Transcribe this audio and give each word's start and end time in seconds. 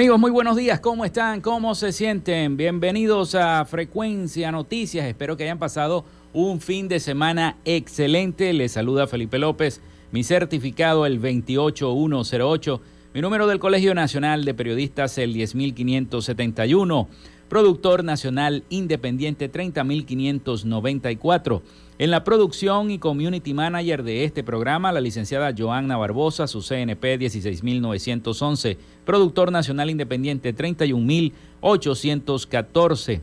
Amigos, 0.00 0.18
muy 0.18 0.30
buenos 0.30 0.56
días. 0.56 0.80
¿Cómo 0.80 1.04
están? 1.04 1.42
¿Cómo 1.42 1.74
se 1.74 1.92
sienten? 1.92 2.56
Bienvenidos 2.56 3.34
a 3.34 3.62
Frecuencia 3.66 4.50
Noticias. 4.50 5.04
Espero 5.04 5.36
que 5.36 5.42
hayan 5.42 5.58
pasado 5.58 6.06
un 6.32 6.62
fin 6.62 6.88
de 6.88 7.00
semana 7.00 7.58
excelente. 7.66 8.54
Les 8.54 8.72
saluda 8.72 9.06
Felipe 9.06 9.38
López. 9.38 9.82
Mi 10.10 10.24
certificado 10.24 11.04
el 11.04 11.20
28108. 11.20 12.80
Mi 13.12 13.20
número 13.20 13.46
del 13.46 13.58
Colegio 13.58 13.94
Nacional 13.94 14.46
de 14.46 14.54
Periodistas 14.54 15.18
el 15.18 15.34
10571. 15.34 17.06
Productor 17.50 18.02
Nacional 18.02 18.64
Independiente 18.70 19.50
30594. 19.50 21.62
En 22.00 22.10
la 22.10 22.24
producción 22.24 22.90
y 22.90 22.98
community 22.98 23.52
manager 23.52 24.02
de 24.02 24.24
este 24.24 24.42
programa, 24.42 24.90
la 24.90 25.02
licenciada 25.02 25.52
Joanna 25.54 25.98
Barbosa, 25.98 26.46
su 26.46 26.62
CNP 26.62 27.18
16911, 27.18 28.78
productor 29.04 29.52
nacional 29.52 29.90
independiente 29.90 30.54
31814. 30.54 33.20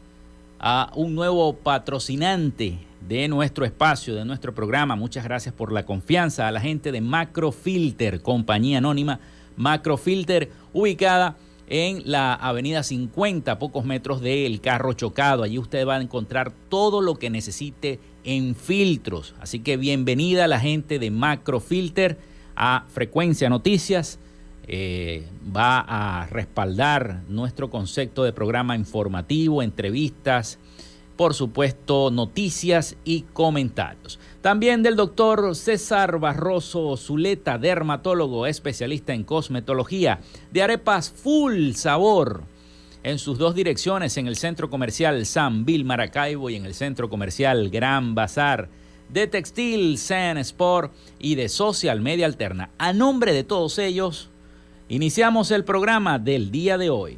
a 0.59 0.91
un 0.95 1.13
nuevo 1.13 1.53
patrocinante 1.57 2.79
de 3.07 3.27
nuestro 3.27 3.65
espacio, 3.65 4.15
de 4.15 4.25
nuestro 4.25 4.55
programa. 4.55 4.95
Muchas 4.95 5.25
gracias 5.25 5.53
por 5.53 5.71
la 5.71 5.85
confianza 5.85 6.47
a 6.47 6.51
la 6.51 6.59
gente 6.59 6.91
de 6.91 7.01
Macrofilter, 7.01 8.23
compañía 8.23 8.79
anónima 8.79 9.19
Macrofilter, 9.57 10.49
ubicada 10.73 11.37
en 11.67 12.01
la 12.05 12.33
avenida 12.33 12.81
50, 12.81 13.59
pocos 13.59 13.85
metros 13.85 14.21
del 14.21 14.59
carro 14.59 14.93
chocado. 14.93 15.43
Allí 15.43 15.59
usted 15.59 15.87
va 15.87 15.97
a 15.97 16.01
encontrar 16.01 16.51
todo 16.67 16.99
lo 16.99 17.19
que 17.19 17.29
necesite 17.29 17.99
en 18.23 18.55
filtros. 18.55 19.35
Así 19.39 19.59
que 19.59 19.77
bienvenida 19.77 20.47
la 20.47 20.59
gente 20.59 20.99
de 20.99 21.11
Macrofilter 21.11 22.17
a 22.55 22.85
Frecuencia 22.89 23.49
Noticias. 23.49 24.19
Eh, 24.67 25.27
va 25.55 25.79
a 25.79 26.27
respaldar 26.27 27.23
nuestro 27.27 27.69
concepto 27.69 28.23
de 28.23 28.31
programa 28.31 28.75
informativo, 28.75 29.63
entrevistas, 29.63 30.59
por 31.17 31.33
supuesto, 31.33 32.09
noticias 32.09 32.95
y 33.03 33.21
comentarios. 33.33 34.19
También 34.41 34.81
del 34.81 34.95
doctor 34.95 35.55
César 35.55 36.19
Barroso 36.19 36.97
Zuleta, 36.97 37.57
dermatólogo, 37.57 38.47
especialista 38.47 39.13
en 39.13 39.23
cosmetología, 39.23 40.21
de 40.51 40.63
arepas 40.63 41.11
full 41.11 41.73
sabor 41.73 42.43
en 43.03 43.19
sus 43.19 43.37
dos 43.37 43.55
direcciones, 43.55 44.17
en 44.17 44.27
el 44.27 44.35
centro 44.35 44.69
comercial 44.69 45.25
San 45.25 45.65
Bill 45.65 45.85
Maracaibo 45.85 46.49
y 46.49 46.55
en 46.55 46.65
el 46.65 46.73
centro 46.73 47.09
comercial 47.09 47.69
Gran 47.69 48.15
Bazar, 48.15 48.69
de 49.09 49.27
Textil 49.27 49.97
San 49.97 50.37
Sport 50.37 50.93
y 51.19 51.35
de 51.35 51.49
Social 51.49 52.01
Media 52.01 52.25
Alterna. 52.25 52.69
A 52.77 52.93
nombre 52.93 53.33
de 53.33 53.43
todos 53.43 53.77
ellos, 53.79 54.29
iniciamos 54.87 55.51
el 55.51 55.63
programa 55.63 56.19
del 56.19 56.51
día 56.51 56.77
de 56.77 56.89
hoy. 56.89 57.17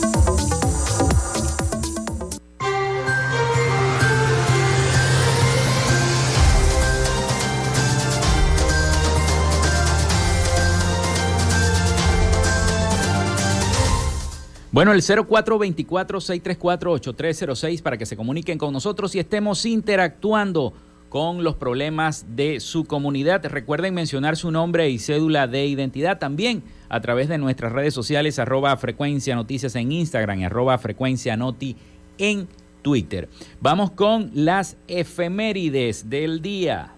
Bueno, 14.71 14.93
el 14.93 15.01
0424-634-8306 15.01 17.81
para 17.81 17.97
que 17.97 18.05
se 18.05 18.15
comuniquen 18.15 18.57
con 18.57 18.71
nosotros 18.71 19.13
y 19.15 19.19
estemos 19.19 19.65
interactuando 19.65 20.71
con 21.09 21.43
los 21.43 21.55
problemas 21.55 22.25
de 22.37 22.61
su 22.61 22.85
comunidad. 22.85 23.45
Recuerden 23.45 23.93
mencionar 23.93 24.37
su 24.37 24.49
nombre 24.49 24.89
y 24.89 24.97
cédula 24.97 25.47
de 25.47 25.65
identidad 25.65 26.19
también 26.19 26.63
a 26.87 27.01
través 27.01 27.27
de 27.27 27.37
nuestras 27.37 27.73
redes 27.73 27.93
sociales, 27.93 28.39
arroba 28.39 28.77
frecuencia 28.77 29.35
noticias 29.35 29.75
en 29.75 29.91
Instagram 29.91 30.39
y 30.39 30.45
arroba 30.45 30.77
frecuencia 30.77 31.35
noti 31.35 31.75
en 32.17 32.47
Twitter. 32.81 33.27
Vamos 33.59 33.91
con 33.91 34.31
las 34.33 34.77
efemérides 34.87 36.09
del 36.09 36.41
día. 36.41 36.93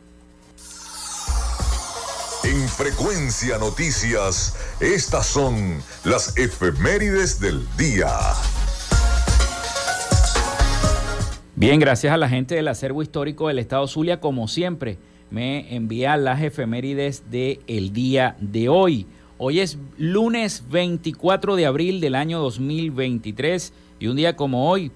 En 2.46 2.68
Frecuencia 2.68 3.58
Noticias, 3.58 4.58
estas 4.82 5.26
son 5.28 5.82
las 6.04 6.38
efemérides 6.38 7.40
del 7.40 7.66
día. 7.78 8.10
Bien, 11.56 11.80
gracias 11.80 12.14
a 12.14 12.18
la 12.18 12.28
gente 12.28 12.56
del 12.56 12.68
acervo 12.68 13.02
histórico 13.02 13.48
del 13.48 13.60
Estado 13.60 13.88
Zulia, 13.88 14.20
como 14.20 14.50
siempre, 14.50 14.98
me 15.32 15.74
envía 15.74 16.18
las 16.18 16.42
efemérides 16.42 17.32
del 17.32 17.62
el 17.68 17.94
día 17.94 18.36
de 18.42 18.68
hoy. 18.68 19.08
Hoy 19.38 19.62
es 19.62 19.78
lunes 19.98 20.66
24 20.70 21.56
de 21.56 21.66
abril 21.66 22.02
del 22.02 22.14
año 22.14 22.40
2023 22.40 23.72
y 24.02 24.08
un 24.08 24.18
día 24.18 24.36
como 24.36 24.70
hoy 24.70 24.92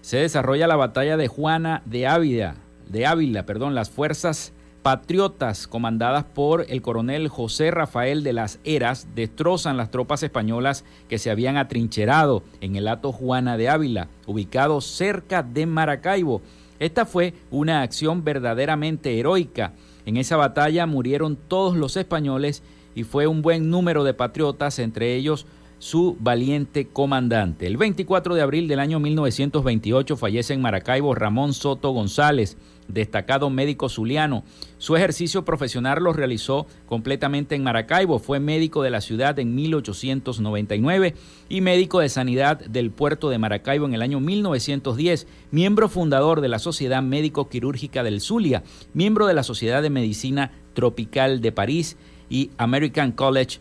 se 0.00 0.16
desarrolla 0.16 0.66
la 0.66 0.76
batalla 0.76 1.18
de 1.18 1.28
Juana 1.28 1.82
de 1.84 2.06
Ávila, 2.06 2.54
de 2.88 3.04
Ávila, 3.04 3.44
perdón, 3.44 3.74
las 3.74 3.90
fuerzas 3.90 4.52
patriotas 4.82 5.66
comandadas 5.66 6.24
por 6.24 6.66
el 6.68 6.82
coronel 6.82 7.28
José 7.28 7.70
Rafael 7.70 8.22
de 8.22 8.32
las 8.32 8.60
Heras 8.64 9.08
destrozan 9.14 9.76
las 9.76 9.90
tropas 9.90 10.22
españolas 10.22 10.84
que 11.08 11.18
se 11.18 11.30
habían 11.30 11.56
atrincherado 11.56 12.42
en 12.60 12.76
el 12.76 12.88
Ato 12.88 13.12
Juana 13.12 13.56
de 13.56 13.68
Ávila, 13.68 14.08
ubicado 14.26 14.80
cerca 14.80 15.42
de 15.42 15.66
Maracaibo. 15.66 16.42
Esta 16.78 17.06
fue 17.06 17.34
una 17.50 17.82
acción 17.82 18.24
verdaderamente 18.24 19.18
heroica. 19.18 19.72
En 20.06 20.16
esa 20.16 20.36
batalla 20.36 20.86
murieron 20.86 21.36
todos 21.36 21.76
los 21.76 21.96
españoles 21.96 22.62
y 22.94 23.04
fue 23.04 23.26
un 23.26 23.42
buen 23.42 23.70
número 23.70 24.04
de 24.04 24.14
patriotas, 24.14 24.78
entre 24.78 25.14
ellos 25.16 25.46
su 25.78 26.16
valiente 26.18 26.88
comandante. 26.88 27.66
El 27.66 27.76
24 27.76 28.34
de 28.34 28.42
abril 28.42 28.68
del 28.68 28.80
año 28.80 28.98
1928 28.98 30.16
fallece 30.16 30.54
en 30.54 30.60
Maracaibo 30.60 31.14
Ramón 31.14 31.54
Soto 31.54 31.90
González, 31.90 32.56
destacado 32.88 33.50
médico 33.50 33.88
zuliano. 33.88 34.42
Su 34.78 34.96
ejercicio 34.96 35.44
profesional 35.44 36.02
lo 36.02 36.12
realizó 36.12 36.66
completamente 36.86 37.54
en 37.54 37.62
Maracaibo. 37.62 38.18
Fue 38.18 38.40
médico 38.40 38.82
de 38.82 38.90
la 38.90 39.00
ciudad 39.00 39.38
en 39.38 39.54
1899 39.54 41.14
y 41.48 41.60
médico 41.60 42.00
de 42.00 42.08
sanidad 42.08 42.58
del 42.58 42.90
puerto 42.90 43.30
de 43.30 43.38
Maracaibo 43.38 43.86
en 43.86 43.94
el 43.94 44.02
año 44.02 44.20
1910. 44.20 45.26
Miembro 45.50 45.88
fundador 45.88 46.40
de 46.40 46.48
la 46.48 46.58
Sociedad 46.58 47.02
Médico 47.02 47.48
Quirúrgica 47.48 48.02
del 48.02 48.20
Zulia, 48.20 48.62
miembro 48.94 49.26
de 49.26 49.34
la 49.34 49.42
Sociedad 49.42 49.82
de 49.82 49.90
Medicina 49.90 50.50
Tropical 50.74 51.40
de 51.40 51.52
París 51.52 51.96
y 52.30 52.50
American 52.58 53.12
College 53.12 53.60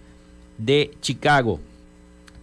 de 0.57 0.91
Chicago. 1.01 1.59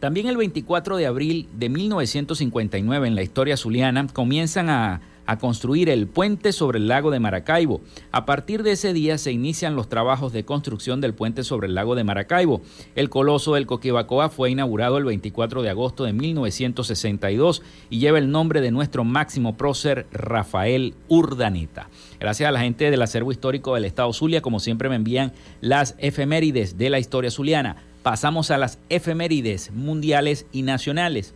También 0.01 0.27
el 0.27 0.37
24 0.37 0.97
de 0.99 1.07
abril 1.07 1.49
de 1.57 1.71
1959 1.71 3.09
en 3.09 3.15
la 3.15 3.23
historia 3.23 3.57
zuliana 3.57 4.07
comienzan 4.13 4.69
a, 4.69 5.01
construir 5.39 5.89
el 5.89 6.07
puente 6.07 6.53
sobre 6.53 6.79
el 6.79 6.89
lago 6.89 7.11
de 7.11 7.21
Maracaibo. 7.21 7.81
A 8.13 8.27
partir 8.27 8.63
de 8.63 8.73
ese 8.73 8.93
día 8.93 9.19
se 9.19 9.33
inician 9.33 9.77
los 9.77 9.89
trabajos 9.89 10.33
de 10.33 10.45
construcción 10.45 11.01
del 11.01 11.15
puente 11.15 11.45
sobre 11.45 11.67
el 11.67 11.75
lago 11.75 11.95
de 11.95 12.05
Maracaibo. 12.05 12.63
El 12.95 13.11
coloso 13.11 13.55
del 13.55 13.67
Coquibacoa 13.67 14.29
fue 14.29 14.51
inaugurado 14.51 14.99
el 14.99 15.05
24 15.05 15.63
de 15.63 15.71
agosto 15.71 16.05
de 16.05 16.13
1962 16.13 17.63
y 17.91 17.99
lleva 17.99 18.19
el 18.19 18.31
nombre 18.31 18.61
de 18.61 18.71
nuestro 18.71 19.05
máximo 19.05 19.57
prócer 19.57 20.07
Rafael 20.13 20.95
Urdaneta. 21.09 21.89
Gracias 22.21 22.49
a 22.49 22.53
la 22.53 22.61
gente 22.61 22.91
del 22.91 23.03
acervo 23.03 23.33
histórico 23.33 23.75
del 23.75 23.85
Estado 23.85 24.13
Zulia, 24.13 24.43
como 24.43 24.61
siempre 24.61 24.89
me 24.89 24.97
envían 24.97 25.33
las 25.61 25.95
efemérides 25.99 26.79
de 26.79 26.91
la 26.91 26.99
historia 26.99 27.31
zuliana 27.31 27.77
pasamos 28.05 28.51
a 28.51 28.59
las 28.59 28.79
efemérides 28.91 29.73
mundiales 29.73 30.47
y 30.53 30.63
nacionales. 30.63 31.35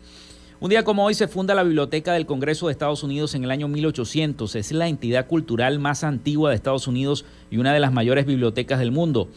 Un 0.61 0.71
día 0.71 0.83
como 0.83 1.05
hoy 1.05 1.15
se 1.15 1.29
funda 1.29 1.55
la 1.55 1.63
Biblioteca 1.63 2.13
del 2.15 2.27
Congreso 2.27 2.67
de 2.67 2.73
Estados 2.73 3.05
Unidos 3.05 3.37
en 3.37 3.45
el 3.45 3.53
año 3.53 3.69
1800. 3.69 4.57
Es 4.57 4.73
la 4.73 4.89
entidad 4.89 5.29
cultural 5.29 5.79
más 5.79 6.03
antigua 6.03 6.51
de 6.51 6.57
Estados 6.57 6.89
Unidos 6.89 7.25
y 7.49 7.59
una 7.59 7.73
de 7.73 7.79
las 7.79 7.93
mayores 7.93 8.27
bibliotecas 8.27 8.81
del 8.81 8.91
mundo. 8.91 9.29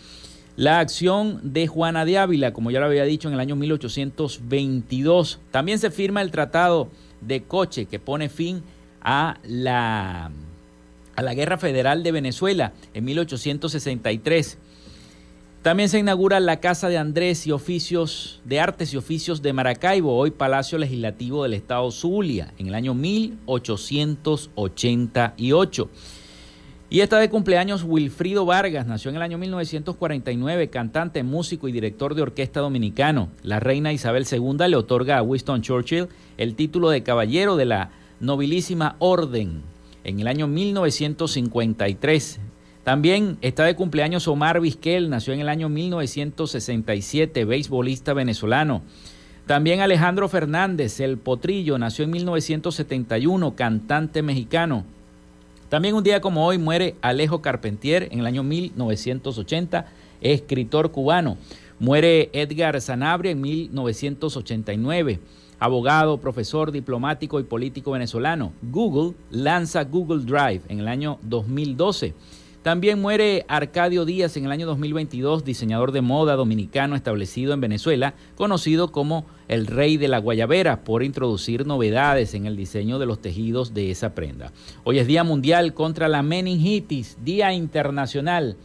La 0.56 0.80
acción 0.80 1.40
de 1.54 1.68
Juana 1.68 2.06
de 2.06 2.18
Ávila, 2.18 2.54
como 2.54 2.72
ya 2.72 2.80
lo 2.80 2.88
había 2.88 3.04
dicho, 3.04 3.28
en 3.28 3.36
el 3.36 3.40
año 3.40 3.56
1822. 3.56 5.40
También 5.52 5.78
se 5.78 5.92
firma 5.92 6.24
el 6.24 6.32
Tratado 6.32 6.90
de 7.22 7.44
Coche 7.44 7.86
que 7.86 8.00
pone 8.00 8.28
fin 8.28 8.64
a 9.00 9.38
la, 9.44 10.32
a 11.16 11.22
la 11.22 11.34
Guerra 11.36 11.60
Federal 11.60 12.02
de 12.02 12.14
Venezuela 12.14 12.74
en 12.96 13.06
1863. 13.06 14.58
También 15.62 15.90
se 15.90 16.00
inaugura 16.00 16.40
la 16.40 16.60
Casa 16.60 16.90
de 16.90 16.98
Andrés 16.98 17.46
y 17.46 17.52
Oficios 17.52 18.42
de 18.46 18.60
Artes 18.60 18.92
y 18.94 18.98
Oficios 18.98 19.44
de 19.44 19.54
Maracaibo, 19.54 20.18
hoy 20.18 20.32
Palacio 20.32 20.80
Legislativo 20.80 21.44
del 21.44 21.54
Estado 21.54 21.92
Zulia, 21.92 22.52
en 22.58 22.70
el 22.70 22.74
año 22.74 22.96
1888. 22.96 25.90
Y 26.90 27.02
está 27.02 27.20
de 27.20 27.30
cumpleaños 27.30 27.84
Wilfrido 27.84 28.44
Vargas, 28.44 28.88
nació 28.88 29.12
en 29.12 29.18
el 29.18 29.22
año 29.22 29.38
1949, 29.38 30.72
cantante, 30.72 31.22
músico 31.22 31.68
y 31.68 31.72
director 31.72 32.16
de 32.16 32.24
orquesta 32.24 32.60
dominicano. 32.60 33.30
La 33.44 33.60
reina 33.60 33.94
Isabel 33.94 34.26
II 34.30 34.68
le 34.68 34.78
otorga 34.78 35.20
a 35.20 35.22
Winston 35.22 35.62
Churchill 35.62 36.08
el 36.38 36.56
título 36.56 36.90
de 36.90 37.04
caballero 37.04 37.56
de 37.56 37.66
la 37.66 37.92
nobilísima 38.20 38.96
orden 38.98 39.62
en 40.04 40.20
el 40.20 40.28
año 40.28 40.48
1953. 40.48 42.40
También 42.84 43.38
está 43.42 43.66
de 43.66 43.76
cumpleaños 43.76 44.28
Omar 44.28 44.60
Vizquel, 44.60 45.10
nació 45.10 45.34
en 45.34 45.42
el 45.42 45.50
año 45.50 45.70
1967, 45.70 47.46
beisbolista 47.46 48.14
venezolano. 48.14 48.82
También 49.46 49.82
Alejandro 49.82 50.28
Fernández, 50.28 51.00
el 51.00 51.18
potrillo, 51.18 51.78
nació 51.78 52.06
en 52.06 52.12
1971, 52.12 53.56
cantante 53.56 54.24
mexicano. 54.24 54.84
También 55.70 55.94
un 55.94 56.04
día 56.04 56.22
como 56.22 56.46
hoy 56.46 56.58
muere 56.58 56.96
Alejo 57.02 57.42
Carpentier 57.42 58.10
en 58.12 58.20
el 58.20 58.26
año 58.26 58.42
1980, 58.42 59.86
escritor 60.22 60.92
cubano. 60.92 61.38
Muere 61.80 62.30
Edgar 62.34 62.80
Sanabria 62.82 63.32
en 63.32 63.42
1989, 63.42 65.20
abogado, 65.60 66.18
profesor, 66.18 66.72
diplomático 66.72 67.40
y 67.40 67.44
político 67.44 67.92
venezolano. 67.92 68.54
Google 68.64 69.14
lanza 69.30 69.84
Google 69.84 70.26
Drive 70.26 70.62
en 70.68 70.80
el 70.80 70.88
año 70.88 71.20
2012. 71.22 72.14
También 72.64 73.02
muere 73.02 73.44
Arcadio 73.48 74.06
Díaz 74.06 74.38
en 74.38 74.46
el 74.46 74.52
año 74.52 74.68
2022, 74.68 75.44
diseñador 75.44 75.92
de 75.92 76.02
moda 76.02 76.36
dominicano 76.36 76.96
establecido 76.96 77.54
en 77.54 77.62
Venezuela, 77.62 78.14
conocido 78.36 78.92
como 78.92 79.26
el 79.48 79.66
rey 79.66 79.98
de 79.98 80.08
la 80.08 80.20
guayabera 80.20 80.84
por 80.84 81.02
introducir 81.02 81.66
novedades 81.66 82.36
en 82.36 82.46
el 82.46 82.56
diseño 82.56 83.00
de 83.00 83.08
los 83.08 83.20
tejidos 83.20 83.74
de 83.74 83.90
esa 83.90 84.14
prenda. 84.14 84.52
Hoy 84.84 85.00
es 85.00 85.08
Día 85.08 85.24
Mundial 85.24 85.74
contra 85.74 86.08
la 86.08 86.22
Meningitis, 86.22 87.18
Día 87.24 87.52
Internacional 87.52 88.58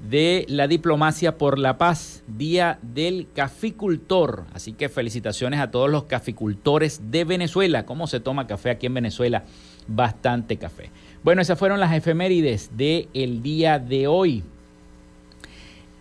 de 0.00 0.44
la 0.48 0.66
Diplomacia 0.66 1.38
por 1.38 1.60
la 1.60 1.78
Paz, 1.78 2.24
Día 2.26 2.80
del 2.82 3.28
Caficultor. 3.32 4.44
Así 4.52 4.72
que 4.72 4.88
felicitaciones 4.88 5.60
a 5.60 5.70
todos 5.70 5.88
los 5.88 6.04
caficultores 6.04 7.00
de 7.12 7.24
Venezuela. 7.24 7.86
¿Cómo 7.86 8.08
se 8.08 8.18
toma 8.18 8.48
café 8.48 8.70
aquí 8.70 8.86
en 8.86 8.94
Venezuela? 8.94 9.44
Bastante 9.86 10.56
café. 10.56 10.90
Bueno, 11.24 11.40
esas 11.40 11.58
fueron 11.58 11.80
las 11.80 11.94
efemérides 11.94 12.70
del 12.76 13.42
día 13.42 13.78
de 13.78 14.06
hoy. 14.06 14.44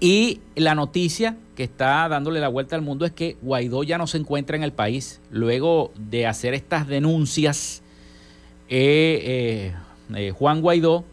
Y 0.01 0.41
la 0.55 0.75
noticia 0.75 1.37
que 1.55 1.63
está 1.63 2.09
dándole 2.09 2.41
la 2.41 2.49
vuelta 2.49 2.75
al 2.75 2.81
mundo 2.81 3.05
es 3.05 3.13
que 3.13 3.37
Guaidó 3.41 3.83
ya 3.83 3.97
no 3.97 4.05
se 4.05 4.17
encuentra 4.17 4.57
en 4.57 4.63
el 4.63 4.73
país. 4.73 5.21
Luego 5.31 5.93
de 5.95 6.27
hacer 6.27 6.53
estas 6.53 6.89
denuncias, 6.89 7.83
eh, 8.67 9.71
eh, 10.11 10.17
eh, 10.17 10.31
Juan 10.31 10.59
Guaidó 10.59 11.05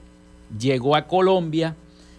llegó 0.58 0.96
a 0.96 1.06
Colombia 1.06 1.76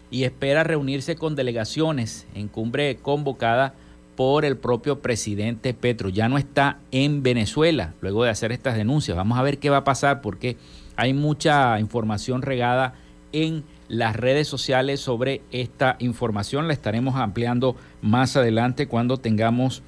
y 0.09 0.23
espera 0.23 0.63
reunirse 0.63 1.17
con 1.17 1.35
delegaciones 1.35 2.25
en 2.35 2.47
cumbre 2.47 2.95
convocada 3.01 3.73
por 4.15 4.45
el 4.45 4.55
propio 4.55 5.01
presidente 5.01 5.73
Petro. 5.73 6.07
Ya 6.07 6.29
no 6.29 6.37
está 6.37 6.79
en 6.91 7.21
Venezuela 7.21 7.95
luego 7.99 8.23
de 8.23 8.29
hacer 8.29 8.53
estas 8.53 8.77
denuncias. 8.77 9.17
Vamos 9.17 9.37
a 9.37 9.43
ver 9.43 9.57
qué 9.57 9.69
va 9.69 9.77
a 9.77 9.83
pasar 9.83 10.21
porque 10.21 10.55
hay 10.95 11.13
mucha 11.13 11.79
información 11.79 12.41
regada 12.41 12.93
en 13.31 13.63
las 13.87 14.15
redes 14.15 14.47
sociales 14.47 14.99
sobre 14.99 15.41
esta 15.51 15.97
información. 15.99 16.67
La 16.67 16.73
estaremos 16.73 17.15
ampliando 17.15 17.75
más 18.01 18.37
adelante 18.37 18.87
cuando 18.87 19.17
tengamos 19.17 19.83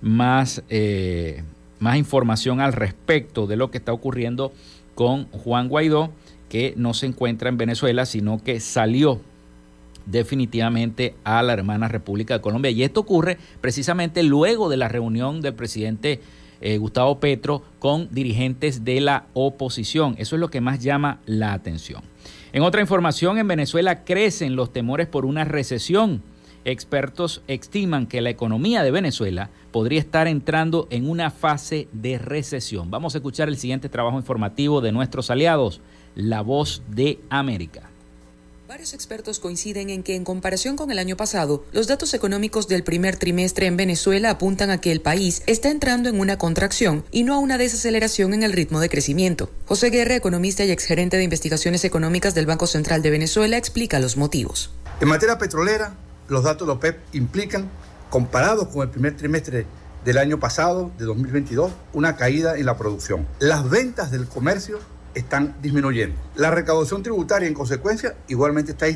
más, 0.00 0.62
eh, 0.68 1.42
más 1.80 1.96
información 1.96 2.60
al 2.60 2.72
respecto 2.72 3.46
de 3.46 3.56
lo 3.56 3.70
que 3.70 3.78
está 3.78 3.92
ocurriendo 3.92 4.52
con 4.94 5.26
Juan 5.30 5.68
Guaidó, 5.68 6.10
que 6.48 6.74
no 6.76 6.94
se 6.94 7.06
encuentra 7.06 7.48
en 7.48 7.58
Venezuela, 7.58 8.06
sino 8.06 8.42
que 8.42 8.60
salió 8.60 9.20
definitivamente 10.06 11.14
a 11.24 11.42
la 11.42 11.52
hermana 11.52 11.88
República 11.88 12.34
de 12.34 12.40
Colombia. 12.40 12.70
Y 12.70 12.82
esto 12.82 13.00
ocurre 13.00 13.38
precisamente 13.60 14.22
luego 14.22 14.68
de 14.68 14.78
la 14.78 14.88
reunión 14.88 15.40
del 15.40 15.54
presidente 15.54 16.20
eh, 16.60 16.78
Gustavo 16.78 17.20
Petro 17.20 17.62
con 17.78 18.08
dirigentes 18.10 18.84
de 18.84 19.00
la 19.00 19.26
oposición. 19.34 20.14
Eso 20.18 20.36
es 20.36 20.40
lo 20.40 20.50
que 20.50 20.60
más 20.60 20.82
llama 20.82 21.20
la 21.26 21.52
atención. 21.52 22.02
En 22.52 22.62
otra 22.62 22.80
información, 22.80 23.38
en 23.38 23.48
Venezuela 23.48 24.04
crecen 24.04 24.56
los 24.56 24.72
temores 24.72 25.06
por 25.06 25.24
una 25.24 25.44
recesión. 25.44 26.22
Expertos 26.64 27.42
estiman 27.46 28.06
que 28.06 28.20
la 28.20 28.30
economía 28.30 28.82
de 28.82 28.90
Venezuela 28.90 29.50
podría 29.70 30.00
estar 30.00 30.26
entrando 30.26 30.86
en 30.90 31.08
una 31.08 31.30
fase 31.30 31.88
de 31.92 32.18
recesión. 32.18 32.90
Vamos 32.90 33.14
a 33.14 33.18
escuchar 33.18 33.48
el 33.48 33.56
siguiente 33.56 33.88
trabajo 33.88 34.18
informativo 34.18 34.80
de 34.80 34.92
nuestros 34.92 35.30
aliados, 35.30 35.80
La 36.14 36.40
Voz 36.40 36.82
de 36.88 37.20
América. 37.30 37.87
Varios 38.68 38.92
expertos 38.92 39.38
coinciden 39.38 39.88
en 39.88 40.02
que 40.02 40.14
en 40.14 40.24
comparación 40.24 40.76
con 40.76 40.90
el 40.90 40.98
año 40.98 41.16
pasado, 41.16 41.64
los 41.72 41.86
datos 41.86 42.12
económicos 42.12 42.68
del 42.68 42.84
primer 42.84 43.16
trimestre 43.16 43.64
en 43.64 43.78
Venezuela 43.78 44.28
apuntan 44.28 44.68
a 44.68 44.78
que 44.78 44.92
el 44.92 45.00
país 45.00 45.42
está 45.46 45.70
entrando 45.70 46.10
en 46.10 46.20
una 46.20 46.36
contracción 46.36 47.02
y 47.10 47.22
no 47.22 47.34
a 47.34 47.38
una 47.38 47.56
desaceleración 47.56 48.34
en 48.34 48.42
el 48.42 48.52
ritmo 48.52 48.80
de 48.80 48.90
crecimiento. 48.90 49.50
José 49.64 49.88
Guerra, 49.88 50.16
economista 50.16 50.66
y 50.66 50.70
exgerente 50.70 51.16
de 51.16 51.24
investigaciones 51.24 51.82
económicas 51.86 52.34
del 52.34 52.44
Banco 52.44 52.66
Central 52.66 53.00
de 53.00 53.08
Venezuela, 53.08 53.56
explica 53.56 54.00
los 54.00 54.18
motivos. 54.18 54.70
En 55.00 55.08
materia 55.08 55.38
petrolera, 55.38 55.94
los 56.28 56.44
datos 56.44 56.68
de 56.68 56.74
OPEP 56.74 56.98
implican, 57.14 57.70
comparados 58.10 58.68
con 58.68 58.82
el 58.82 58.90
primer 58.90 59.16
trimestre 59.16 59.64
del 60.04 60.18
año 60.18 60.38
pasado, 60.38 60.90
de 60.98 61.06
2022, 61.06 61.72
una 61.94 62.16
caída 62.16 62.58
en 62.58 62.66
la 62.66 62.76
producción. 62.76 63.26
Las 63.38 63.70
ventas 63.70 64.10
del 64.10 64.28
comercio 64.28 64.78
están 65.14 65.56
disminuyendo. 65.62 66.16
La 66.36 66.50
recaudación 66.50 67.02
tributaria, 67.02 67.48
en 67.48 67.54
consecuencia, 67.54 68.16
igualmente 68.28 68.72
está 68.72 68.86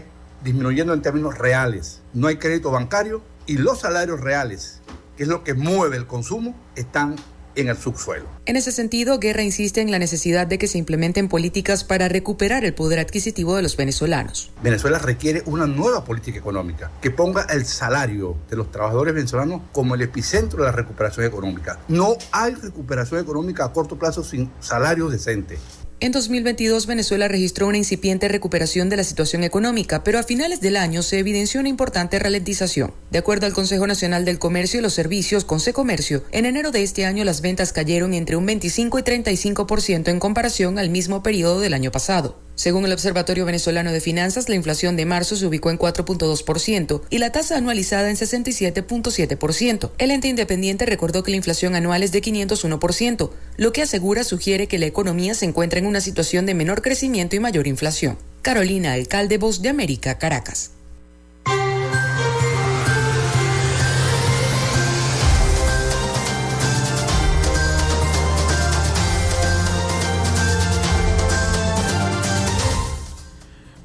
disminuyendo 0.42 0.92
en 0.92 1.02
términos 1.02 1.38
reales. 1.38 2.00
No 2.12 2.28
hay 2.28 2.36
crédito 2.36 2.70
bancario 2.70 3.22
y 3.46 3.58
los 3.58 3.80
salarios 3.80 4.20
reales, 4.20 4.80
que 5.16 5.24
es 5.24 5.28
lo 5.28 5.44
que 5.44 5.54
mueve 5.54 5.96
el 5.96 6.06
consumo, 6.06 6.54
están 6.76 7.16
en 7.54 7.68
el 7.68 7.76
subsuelo. 7.76 8.26
En 8.46 8.56
ese 8.56 8.72
sentido, 8.72 9.18
Guerra 9.18 9.42
insiste 9.42 9.80
en 9.80 9.90
la 9.90 9.98
necesidad 9.98 10.46
de 10.46 10.58
que 10.58 10.68
se 10.68 10.78
implementen 10.78 11.28
políticas 11.28 11.84
para 11.84 12.08
recuperar 12.08 12.64
el 12.64 12.74
poder 12.74 12.98
adquisitivo 12.98 13.56
de 13.56 13.62
los 13.62 13.76
venezolanos. 13.76 14.50
Venezuela 14.62 14.98
requiere 14.98 15.42
una 15.46 15.66
nueva 15.66 16.04
política 16.04 16.38
económica 16.38 16.90
que 17.00 17.10
ponga 17.10 17.42
el 17.50 17.66
salario 17.66 18.36
de 18.48 18.56
los 18.56 18.70
trabajadores 18.70 19.14
venezolanos 19.14 19.62
como 19.72 19.94
el 19.94 20.02
epicentro 20.02 20.60
de 20.60 20.70
la 20.70 20.72
recuperación 20.72 21.26
económica. 21.26 21.78
No 21.88 22.16
hay 22.30 22.54
recuperación 22.54 23.20
económica 23.20 23.64
a 23.64 23.72
corto 23.72 23.98
plazo 23.98 24.24
sin 24.24 24.50
salarios 24.60 25.12
decentes. 25.12 25.60
En 26.02 26.10
2022, 26.10 26.86
Venezuela 26.86 27.28
registró 27.28 27.68
una 27.68 27.78
incipiente 27.78 28.26
recuperación 28.26 28.88
de 28.88 28.96
la 28.96 29.04
situación 29.04 29.44
económica, 29.44 30.02
pero 30.02 30.18
a 30.18 30.24
finales 30.24 30.60
del 30.60 30.76
año 30.76 31.00
se 31.00 31.20
evidenció 31.20 31.60
una 31.60 31.68
importante 31.68 32.18
ralentización. 32.18 32.92
De 33.12 33.18
acuerdo 33.18 33.46
al 33.46 33.52
Consejo 33.52 33.86
Nacional 33.86 34.24
del 34.24 34.40
Comercio 34.40 34.80
y 34.80 34.82
los 34.82 34.94
Servicios, 34.94 35.44
Consecomercio, 35.44 36.24
en 36.32 36.44
enero 36.44 36.72
de 36.72 36.82
este 36.82 37.06
año 37.06 37.22
las 37.22 37.40
ventas 37.40 37.72
cayeron 37.72 38.14
entre 38.14 38.34
un 38.34 38.46
25 38.46 38.98
y 38.98 39.02
35% 39.02 40.08
en 40.08 40.18
comparación 40.18 40.76
al 40.80 40.90
mismo 40.90 41.22
periodo 41.22 41.60
del 41.60 41.72
año 41.72 41.92
pasado. 41.92 42.36
Según 42.54 42.84
el 42.84 42.92
Observatorio 42.92 43.46
Venezolano 43.46 43.92
de 43.92 44.00
Finanzas, 44.00 44.48
la 44.48 44.54
inflación 44.54 44.96
de 44.96 45.06
marzo 45.06 45.36
se 45.36 45.46
ubicó 45.46 45.70
en 45.70 45.78
4.2% 45.78 47.02
y 47.08 47.18
la 47.18 47.32
tasa 47.32 47.56
anualizada 47.56 48.10
en 48.10 48.16
67.7%. 48.16 49.90
El 49.98 50.10
ente 50.10 50.28
independiente 50.28 50.86
recordó 50.86 51.22
que 51.22 51.30
la 51.30 51.38
inflación 51.38 51.74
anual 51.74 52.02
es 52.02 52.12
de 52.12 52.20
501%, 52.20 53.30
lo 53.56 53.72
que 53.72 53.82
asegura 53.82 54.24
sugiere 54.24 54.66
que 54.66 54.78
la 54.78 54.86
economía 54.86 55.34
se 55.34 55.46
encuentra 55.46 55.78
en 55.78 55.86
una 55.86 56.00
situación 56.00 56.44
de 56.44 56.54
menor 56.54 56.82
crecimiento 56.82 57.36
y 57.36 57.40
mayor 57.40 57.66
inflación. 57.66 58.18
Carolina, 58.42 58.92
alcalde 58.92 59.38
Voz 59.38 59.62
de 59.62 59.68
América, 59.70 60.18
Caracas. 60.18 60.71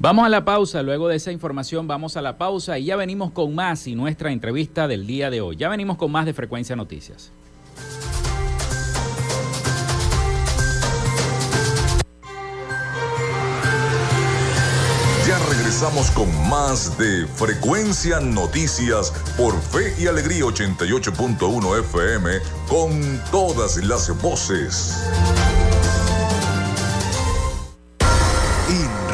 Vamos 0.00 0.24
a 0.24 0.28
la 0.28 0.44
pausa, 0.44 0.80
luego 0.84 1.08
de 1.08 1.16
esa 1.16 1.32
información 1.32 1.88
vamos 1.88 2.16
a 2.16 2.22
la 2.22 2.38
pausa 2.38 2.78
y 2.78 2.84
ya 2.84 2.94
venimos 2.94 3.32
con 3.32 3.52
más 3.52 3.88
y 3.88 3.96
nuestra 3.96 4.30
entrevista 4.30 4.86
del 4.86 5.08
día 5.08 5.28
de 5.28 5.40
hoy. 5.40 5.56
Ya 5.56 5.68
venimos 5.68 5.96
con 5.96 6.12
más 6.12 6.24
de 6.24 6.32
Frecuencia 6.34 6.76
Noticias. 6.76 7.32
Ya 15.26 15.36
regresamos 15.50 16.12
con 16.12 16.28
más 16.48 16.96
de 16.96 17.26
Frecuencia 17.26 18.20
Noticias 18.20 19.12
por 19.36 19.60
Fe 19.60 20.00
y 20.00 20.06
Alegría 20.06 20.44
88.1 20.44 21.80
FM 21.80 22.30
con 22.68 23.20
todas 23.32 23.76
las 23.84 24.16
voces. 24.22 25.08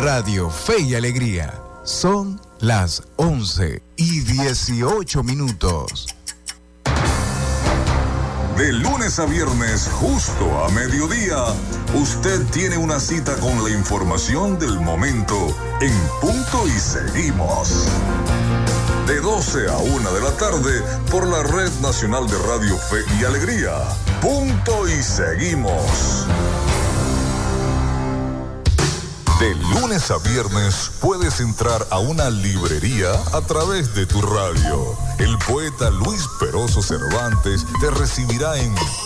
Radio 0.05 0.51
Fe 0.51 0.83
y 0.83 0.95
Alegría. 0.95 1.55
Son 1.83 2.39
las 2.61 3.05
11 3.17 3.83
y 3.97 4.21
18 4.21 5.23
minutos. 5.23 6.15
De 8.59 8.71
lunes 8.71 9.19
a 9.19 9.25
viernes, 9.25 9.89
justo 9.95 10.63
a 10.63 10.69
mediodía, 10.73 11.39
usted 11.95 12.45
tiene 12.49 12.77
una 12.77 13.01
cita 13.01 13.35
con 13.37 13.65
la 13.65 13.71
información 13.71 14.59
del 14.59 14.79
momento 14.79 15.57
en 15.81 15.95
punto 16.21 16.69
y 16.69 16.79
seguimos. 16.79 17.89
De 19.07 19.23
12 19.23 19.71
a 19.71 19.79
1 19.79 20.13
de 20.13 20.21
la 20.21 20.33
tarde 20.33 20.83
por 21.11 21.27
la 21.27 21.43
Red 21.45 21.73
Nacional 21.81 22.27
de 22.27 22.37
Radio 22.47 22.77
Fe 22.77 22.99
y 23.19 23.25
Alegría. 23.25 23.73
Punto 24.21 24.87
y 24.87 25.03
seguimos. 25.03 26.27
De 29.45 29.55
lunes 29.79 30.11
a 30.11 30.17
viernes 30.17 30.91
puedes 31.03 31.39
entrar 31.39 31.87
a 31.91 31.99
una 31.99 32.31
librería 32.31 33.13
a 33.35 33.43
través 33.43 33.95
de 33.95 34.07
tu 34.07 34.23
radio. 34.23 34.97
El 35.19 35.37
poeta 35.37 35.91
Luis 35.91 36.27
Peroso 36.41 36.81
Cervantes 36.81 37.67
te 37.79 37.91
recibirá 37.91 38.57
en 38.57 38.75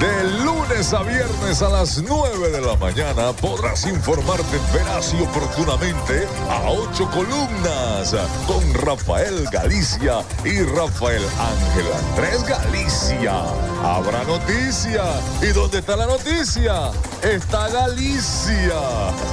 De 0.00 0.24
lunes 0.46 0.94
a 0.94 1.02
viernes 1.02 1.60
a 1.60 1.68
las 1.68 2.02
9 2.02 2.48
de 2.48 2.62
la 2.62 2.74
mañana 2.76 3.34
podrás 3.34 3.86
informarte 3.86 4.58
veraz 4.72 5.12
y 5.12 5.22
oportunamente 5.22 6.26
a 6.48 6.70
ocho 6.70 7.06
columnas 7.10 8.16
con 8.46 8.72
Rafael 8.72 9.46
Galicia 9.52 10.24
y 10.42 10.62
Rafael 10.62 11.22
Ángel 11.38 11.84
Andrés 11.92 12.44
Galicia. 12.44 13.42
Habrá 13.84 14.24
noticia. 14.24 15.04
¿Y 15.42 15.48
dónde 15.48 15.80
está 15.80 15.96
la 15.96 16.06
noticia? 16.06 16.92
Está 17.20 17.68
Galicia. 17.68 18.78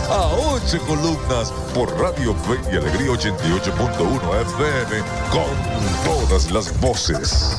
A 0.09 0.27
ocho 0.51 0.79
columnas 0.85 1.53
por 1.73 1.97
Radio 1.97 2.35
Fe 2.35 2.59
y 2.73 2.75
Alegría 2.75 3.11
88.1 3.11 4.41
FM 4.41 5.01
con 5.31 6.27
todas 6.27 6.51
las 6.51 6.77
voces. 6.81 7.57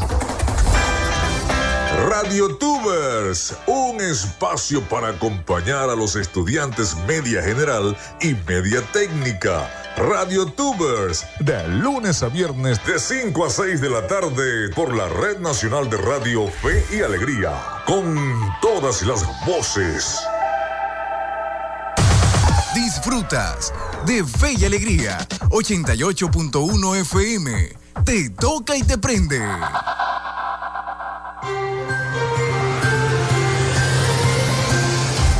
Radio 2.06 2.56
Tubers, 2.56 3.56
un 3.66 4.00
espacio 4.00 4.80
para 4.88 5.08
acompañar 5.08 5.90
a 5.90 5.96
los 5.96 6.16
estudiantes 6.16 6.96
media 7.06 7.42
general 7.42 7.96
y 8.20 8.34
media 8.46 8.80
técnica. 8.92 9.68
Radio 9.96 10.46
Tubers, 10.46 11.26
de 11.40 11.66
lunes 11.68 12.22
a 12.22 12.28
viernes 12.28 12.80
de 12.86 12.98
5 12.98 13.44
a 13.44 13.50
6 13.50 13.80
de 13.80 13.90
la 13.90 14.06
tarde 14.06 14.68
por 14.74 14.94
la 14.94 15.08
Red 15.08 15.40
Nacional 15.40 15.90
de 15.90 15.96
Radio 15.96 16.48
Fe 16.62 16.84
y 16.92 17.02
Alegría, 17.02 17.52
con 17.84 18.16
todas 18.62 19.02
las 19.02 19.24
voces. 19.44 20.20
Disfrutas 22.74 23.72
de 24.06 24.24
Fe 24.24 24.54
y 24.58 24.64
Alegría 24.64 25.18
88.1 25.50 27.00
FM. 27.00 27.76
Te 28.04 28.30
toca 28.30 28.76
y 28.76 28.82
te 28.82 28.96
prende. 28.98 29.42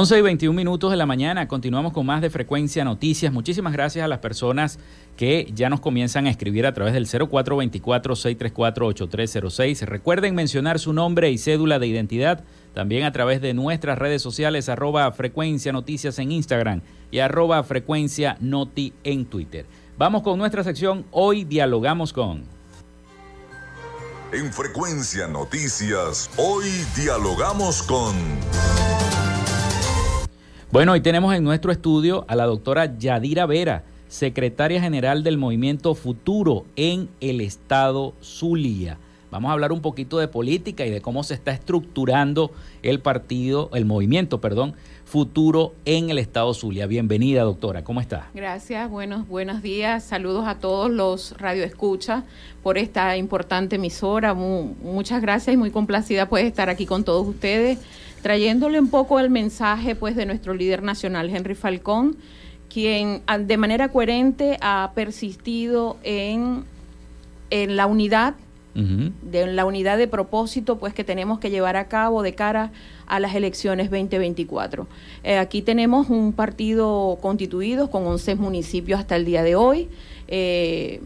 11 0.00 0.16
y 0.16 0.22
21 0.22 0.56
minutos 0.56 0.92
de 0.92 0.96
la 0.96 1.06
mañana, 1.06 1.48
continuamos 1.48 1.92
con 1.92 2.06
más 2.06 2.22
de 2.22 2.30
Frecuencia 2.30 2.84
Noticias. 2.84 3.32
Muchísimas 3.32 3.72
gracias 3.72 4.04
a 4.04 4.08
las 4.08 4.20
personas 4.20 4.78
que 5.16 5.50
ya 5.52 5.68
nos 5.68 5.80
comienzan 5.80 6.28
a 6.28 6.30
escribir 6.30 6.66
a 6.66 6.72
través 6.72 6.94
del 6.94 7.08
0424-634-8306. 7.08 9.86
Recuerden 9.86 10.36
mencionar 10.36 10.78
su 10.78 10.92
nombre 10.92 11.32
y 11.32 11.38
cédula 11.38 11.80
de 11.80 11.88
identidad 11.88 12.44
también 12.74 13.02
a 13.02 13.10
través 13.10 13.40
de 13.40 13.54
nuestras 13.54 13.98
redes 13.98 14.22
sociales, 14.22 14.68
arroba 14.68 15.10
Frecuencia 15.10 15.72
Noticias 15.72 16.20
en 16.20 16.30
Instagram 16.30 16.82
y 17.10 17.18
arroba 17.18 17.60
Frecuencia 17.64 18.36
Noti 18.38 18.92
en 19.02 19.24
Twitter. 19.24 19.66
Vamos 19.98 20.22
con 20.22 20.38
nuestra 20.38 20.62
sección 20.62 21.06
Hoy 21.10 21.42
Dialogamos 21.42 22.12
con... 22.12 22.44
En 24.30 24.52
Frecuencia 24.52 25.26
Noticias, 25.26 26.30
hoy 26.36 26.68
dialogamos 26.94 27.82
con... 27.82 28.14
Bueno, 30.70 30.92
hoy 30.92 31.00
tenemos 31.00 31.34
en 31.34 31.42
nuestro 31.44 31.72
estudio 31.72 32.26
a 32.28 32.36
la 32.36 32.44
doctora 32.44 32.98
Yadira 32.98 33.46
Vera, 33.46 33.84
secretaria 34.06 34.82
general 34.82 35.22
del 35.22 35.38
Movimiento 35.38 35.94
Futuro 35.94 36.66
en 36.76 37.08
el 37.22 37.40
estado 37.40 38.12
Zulia. 38.22 38.98
Vamos 39.30 39.48
a 39.48 39.52
hablar 39.52 39.72
un 39.72 39.80
poquito 39.80 40.18
de 40.18 40.28
política 40.28 40.84
y 40.84 40.90
de 40.90 41.00
cómo 41.00 41.22
se 41.22 41.32
está 41.32 41.52
estructurando 41.52 42.50
el 42.82 43.00
partido, 43.00 43.70
el 43.72 43.86
movimiento, 43.86 44.42
perdón, 44.42 44.74
futuro 45.06 45.74
en 45.86 46.10
el 46.10 46.18
estado 46.18 46.52
Zulia. 46.52 46.86
Bienvenida, 46.86 47.42
doctora. 47.42 47.82
¿Cómo 47.82 48.00
está? 48.02 48.28
Gracias, 48.34 48.90
buenos, 48.90 49.26
buenos 49.26 49.62
días. 49.62 50.04
Saludos 50.04 50.46
a 50.46 50.58
todos 50.58 50.90
los 50.90 51.32
radioescuchas 51.38 52.24
por 52.62 52.76
esta 52.76 53.16
importante 53.16 53.76
emisora. 53.76 54.34
muchas 54.34 55.22
gracias 55.22 55.54
y 55.54 55.56
muy 55.56 55.70
complacida 55.70 56.28
pues 56.28 56.44
estar 56.44 56.68
aquí 56.68 56.84
con 56.84 57.04
todos 57.04 57.26
ustedes, 57.26 57.78
trayéndole 58.28 58.78
un 58.78 58.90
poco 58.90 59.18
el 59.20 59.30
mensaje 59.30 59.94
pues 59.94 60.14
de 60.14 60.26
nuestro 60.26 60.52
líder 60.52 60.82
nacional, 60.82 61.34
Henry 61.34 61.54
Falcón, 61.54 62.18
quien 62.68 63.22
de 63.46 63.56
manera 63.56 63.88
coherente 63.88 64.58
ha 64.60 64.92
persistido 64.94 65.96
en, 66.02 66.64
en 67.48 67.76
la 67.76 67.86
unidad 67.86 68.34
de 68.74 69.46
la 69.46 69.64
unidad 69.64 69.96
de 69.96 70.08
propósito 70.08 70.78
pues 70.78 70.92
que 70.92 71.04
tenemos 71.04 71.38
que 71.38 71.48
llevar 71.48 71.76
a 71.76 71.88
cabo 71.88 72.22
de 72.22 72.34
cara 72.34 72.70
a 73.06 73.18
las 73.18 73.34
elecciones 73.34 73.90
2024. 73.90 74.86
Eh, 75.24 75.38
aquí 75.38 75.62
tenemos 75.62 76.10
un 76.10 76.34
partido 76.34 77.16
constituido 77.22 77.90
con 77.90 78.06
11 78.06 78.34
municipios 78.34 79.00
hasta 79.00 79.16
el 79.16 79.24
día 79.24 79.42
de 79.42 79.56
hoy. 79.56 79.88
Eh, 80.28 81.00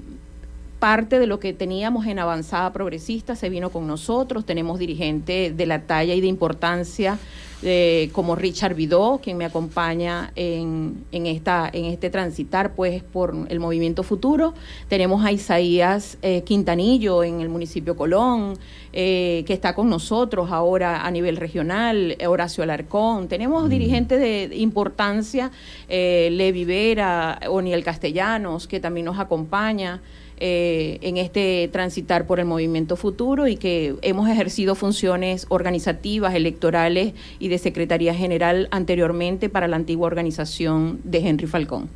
parte 0.82 1.20
de 1.20 1.28
lo 1.28 1.38
que 1.38 1.52
teníamos 1.52 2.06
en 2.06 2.18
avanzada 2.18 2.72
progresista 2.72 3.36
se 3.36 3.48
vino 3.48 3.70
con 3.70 3.86
nosotros. 3.86 4.44
Tenemos 4.44 4.80
dirigentes 4.80 5.56
de 5.56 5.64
la 5.64 5.82
talla 5.82 6.12
y 6.12 6.20
de 6.20 6.26
importancia 6.26 7.20
eh, 7.62 8.10
como 8.10 8.34
Richard 8.34 8.74
Vidó, 8.74 9.20
quien 9.22 9.36
me 9.36 9.44
acompaña 9.44 10.32
en, 10.34 11.04
en, 11.12 11.28
esta, 11.28 11.70
en 11.72 11.84
este 11.84 12.10
transitar 12.10 12.74
pues 12.74 13.04
por 13.04 13.32
el 13.48 13.60
movimiento 13.60 14.02
futuro. 14.02 14.54
Tenemos 14.88 15.24
a 15.24 15.30
Isaías 15.30 16.18
eh, 16.20 16.42
Quintanillo 16.42 17.22
en 17.22 17.40
el 17.40 17.48
municipio 17.48 17.96
Colón, 17.96 18.58
eh, 18.92 19.44
que 19.46 19.52
está 19.52 19.76
con 19.76 19.88
nosotros 19.88 20.50
ahora 20.50 21.06
a 21.06 21.10
nivel 21.12 21.36
regional, 21.36 22.16
Horacio 22.26 22.64
Alarcón. 22.64 23.28
Tenemos 23.28 23.70
dirigentes 23.70 24.18
de 24.18 24.56
importancia, 24.56 25.52
Levi 25.88 26.64
Vera, 26.64 27.38
Oniel 27.48 27.84
Castellanos, 27.84 28.66
que 28.66 28.80
también 28.80 29.06
nos 29.06 29.20
acompaña. 29.20 30.00
Eh, 30.44 30.98
en 31.02 31.18
este 31.18 31.68
transitar 31.72 32.26
por 32.26 32.40
el 32.40 32.46
movimiento 32.46 32.96
futuro 32.96 33.46
y 33.46 33.56
que 33.56 33.94
hemos 34.02 34.28
ejercido 34.28 34.74
funciones 34.74 35.46
organizativas, 35.50 36.34
electorales 36.34 37.14
y 37.38 37.46
de 37.46 37.58
Secretaría 37.58 38.12
General 38.12 38.66
anteriormente 38.72 39.48
para 39.48 39.68
la 39.68 39.76
antigua 39.76 40.08
organización 40.08 40.98
de 41.04 41.18
Henry 41.18 41.46
Falcón. 41.46 41.88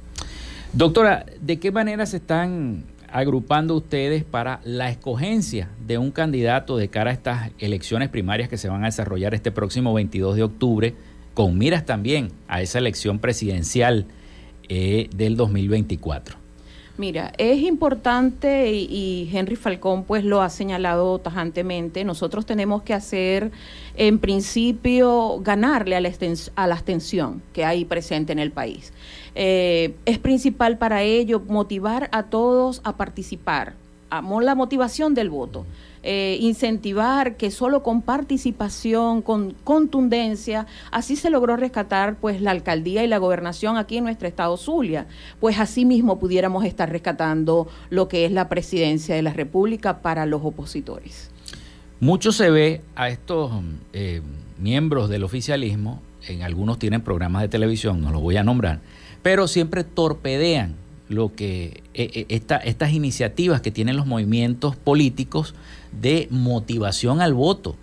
Doctora, 0.72 1.26
¿de 1.40 1.58
qué 1.58 1.72
manera 1.72 2.06
se 2.06 2.18
están 2.18 2.84
agrupando 3.10 3.74
ustedes 3.74 4.22
para 4.22 4.60
la 4.62 4.90
escogencia 4.90 5.68
de 5.84 5.98
un 5.98 6.12
candidato 6.12 6.76
de 6.76 6.86
cara 6.86 7.10
a 7.10 7.14
estas 7.14 7.50
elecciones 7.58 8.10
primarias 8.10 8.48
que 8.48 8.58
se 8.58 8.68
van 8.68 8.84
a 8.84 8.86
desarrollar 8.86 9.34
este 9.34 9.50
próximo 9.50 9.92
22 9.92 10.36
de 10.36 10.44
octubre, 10.44 10.94
con 11.34 11.58
miras 11.58 11.84
también 11.84 12.28
a 12.46 12.62
esa 12.62 12.78
elección 12.78 13.18
presidencial 13.18 14.06
eh, 14.68 15.10
del 15.16 15.36
2024? 15.36 16.45
Mira, 16.98 17.32
es 17.36 17.60
importante 17.60 18.72
y, 18.72 19.28
Henry 19.30 19.56
Falcón 19.56 20.04
pues 20.04 20.24
lo 20.24 20.40
ha 20.40 20.48
señalado 20.48 21.18
tajantemente, 21.18 22.04
nosotros 22.04 22.46
tenemos 22.46 22.82
que 22.82 22.94
hacer 22.94 23.50
en 23.96 24.18
principio 24.18 25.38
ganarle 25.40 25.96
a 25.96 26.00
la, 26.00 26.10
a 26.54 26.66
la 26.66 26.74
abstención 26.74 27.42
que 27.52 27.66
hay 27.66 27.84
presente 27.84 28.32
en 28.32 28.38
el 28.38 28.50
país. 28.50 28.94
Eh, 29.34 29.94
es 30.06 30.18
principal 30.18 30.78
para 30.78 31.02
ello 31.02 31.42
motivar 31.46 32.08
a 32.12 32.24
todos 32.24 32.80
a 32.82 32.96
participar, 32.96 33.74
la 34.10 34.54
motivación 34.54 35.12
del 35.12 35.28
voto. 35.28 35.66
Eh, 36.02 36.38
incentivar 36.40 37.36
que 37.36 37.50
solo 37.50 37.82
con 37.82 38.02
participación, 38.02 39.22
con 39.22 39.54
contundencia, 39.64 40.66
así 40.92 41.16
se 41.16 41.30
logró 41.30 41.56
rescatar 41.56 42.16
pues 42.16 42.40
la 42.40 42.52
alcaldía 42.52 43.02
y 43.02 43.08
la 43.08 43.18
gobernación 43.18 43.76
aquí 43.76 43.96
en 43.96 44.04
nuestro 44.04 44.28
estado 44.28 44.56
Zulia, 44.56 45.06
pues 45.40 45.58
así 45.58 45.84
mismo 45.84 46.18
pudiéramos 46.18 46.64
estar 46.64 46.90
rescatando 46.90 47.66
lo 47.90 48.08
que 48.08 48.24
es 48.24 48.32
la 48.32 48.48
presidencia 48.48 49.14
de 49.14 49.22
la 49.22 49.32
República 49.32 50.00
para 50.02 50.26
los 50.26 50.42
opositores. 50.44 51.30
Mucho 51.98 52.30
se 52.30 52.50
ve 52.50 52.82
a 52.94 53.08
estos 53.08 53.50
eh, 53.92 54.20
miembros 54.58 55.08
del 55.08 55.24
oficialismo, 55.24 56.02
en 56.28 56.42
algunos 56.42 56.78
tienen 56.78 57.00
programas 57.00 57.42
de 57.42 57.48
televisión, 57.48 58.00
no 58.02 58.10
los 58.10 58.20
voy 58.20 58.36
a 58.36 58.44
nombrar, 58.44 58.80
pero 59.22 59.48
siempre 59.48 59.82
torpedean 59.82 60.74
lo 61.08 61.34
que 61.34 61.82
eh, 61.94 62.26
estas 62.28 62.92
iniciativas 62.92 63.60
que 63.60 63.70
tienen 63.70 63.96
los 63.96 64.06
movimientos 64.06 64.76
políticos 64.76 65.54
de 66.00 66.28
motivación 66.30 67.20
al 67.20 67.34
voto. 67.34 67.76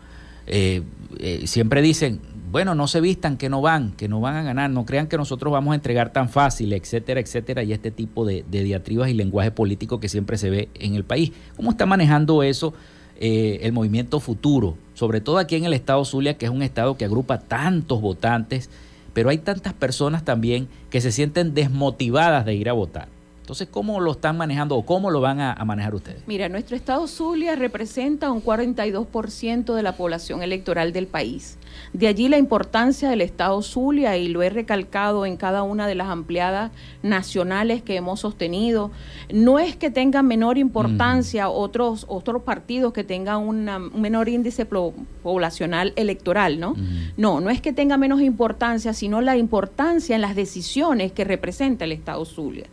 Eh, 0.48 0.84
eh, 1.20 1.44
siempre 1.46 1.82
dicen, 1.82 2.20
bueno, 2.52 2.76
no 2.76 2.88
se 2.88 3.02
vistan 3.02 3.38
que 3.38 3.50
no 3.50 3.62
van, 3.62 3.94
que 3.94 4.08
no 4.08 4.20
van 4.20 4.36
a 4.36 4.44
ganar, 4.44 4.70
no 4.70 4.86
crean 4.86 5.08
que 5.08 5.18
nosotros 5.18 5.52
vamos 5.52 5.72
a 5.72 5.76
entregar 5.76 6.12
tan 6.14 6.30
fácil, 6.30 6.74
etcétera, 6.74 7.20
etcétera, 7.20 7.64
y 7.64 7.74
este 7.74 7.92
tipo 7.92 8.26
de, 8.26 8.44
diatribas 8.48 9.10
y 9.10 9.14
lenguaje 9.14 9.52
político 9.52 10.00
que 10.00 10.10
siempre 10.10 10.38
se 10.38 10.50
ve 10.50 10.70
en 10.76 10.96
el 10.96 11.04
país. 11.04 11.32
¿Cómo 11.56 11.72
está 11.72 11.86
manejando 11.86 12.44
eso 12.44 12.74
eh, 13.20 13.60
el 13.64 13.74
movimiento 13.74 14.20
futuro? 14.20 14.78
Sobre 14.94 15.22
todo 15.22 15.40
aquí 15.40 15.56
en 15.56 15.66
el 15.66 15.74
estado 15.74 16.06
Zulia, 16.06 16.38
que 16.38 16.46
es 16.46 16.52
un 16.52 16.62
estado 16.62 16.96
que 16.98 17.06
agrupa 17.06 17.40
tantos 17.40 18.02
votantes, 18.02 18.70
pero 19.14 19.30
hay 19.30 19.38
tantas 19.38 19.74
personas 19.74 20.24
también 20.24 20.68
que 20.90 21.02
se 21.02 21.12
sienten 21.12 21.54
desmotivadas 21.54 22.46
de 22.46 22.56
ir 22.56 22.70
a 22.70 22.74
votar. 22.74 23.08
Entonces, 23.44 23.68
¿cómo 23.70 24.00
lo 24.00 24.14
están 24.14 24.38
manejando 24.38 24.78
o 24.78 24.86
cómo 24.86 25.12
lo 25.12 25.20
van 25.20 25.42
a, 25.42 25.56
manejar 25.66 25.94
ustedes? 25.94 26.24
Mira, 26.28 26.48
nuestro 26.48 26.78
estado 26.78 27.08
Zulia 27.08 27.58
representa 27.58 28.32
un 28.32 28.42
42% 28.42 29.76
de 29.76 29.84
la 29.84 29.98
población 29.98 30.42
electoral 30.42 30.94
del 30.94 31.08
país. 31.08 31.58
De 31.94 32.08
allí 32.08 32.28
la 32.28 32.38
importancia 32.38 33.10
del 33.10 33.22
Estado 33.22 33.62
Zulia 33.62 34.18
y 34.18 34.28
lo 34.28 34.42
he 34.42 34.50
recalcado 34.50 35.26
en 35.26 35.38
cada 35.38 35.64
una 35.64 35.88
de 35.88 35.96
las 35.96 36.08
ampliadas 36.10 36.72
nacionales 37.02 37.82
que 37.82 37.96
hemos 37.96 38.22
sostenido. 38.22 38.92
No 39.32 39.60
es 39.60 39.76
que 39.76 39.92
tengan 39.92 40.28
menor 40.28 40.58
importancia 40.58 41.50
otros, 41.50 42.06
otros 42.08 42.44
partidos 42.44 42.94
que 42.94 43.04
tengan 43.04 43.38
un 43.38 43.66
menor 43.96 44.30
índice 44.30 44.66
poblacional 44.66 45.94
electoral, 45.96 46.60
¿no? 46.60 46.76
No, 47.18 47.40
no 47.40 47.50
es 47.50 47.62
que 47.62 47.74
tenga 47.74 47.98
menos 47.98 48.22
importancia, 48.22 48.94
sino 48.94 49.22
la 49.22 49.38
importancia 49.38 50.16
en 50.16 50.22
las 50.22 50.36
decisiones 50.36 51.12
que 51.12 51.24
representa 51.24 51.86
el 51.86 51.92
Estado 51.92 52.26
Zulia. 52.26 52.66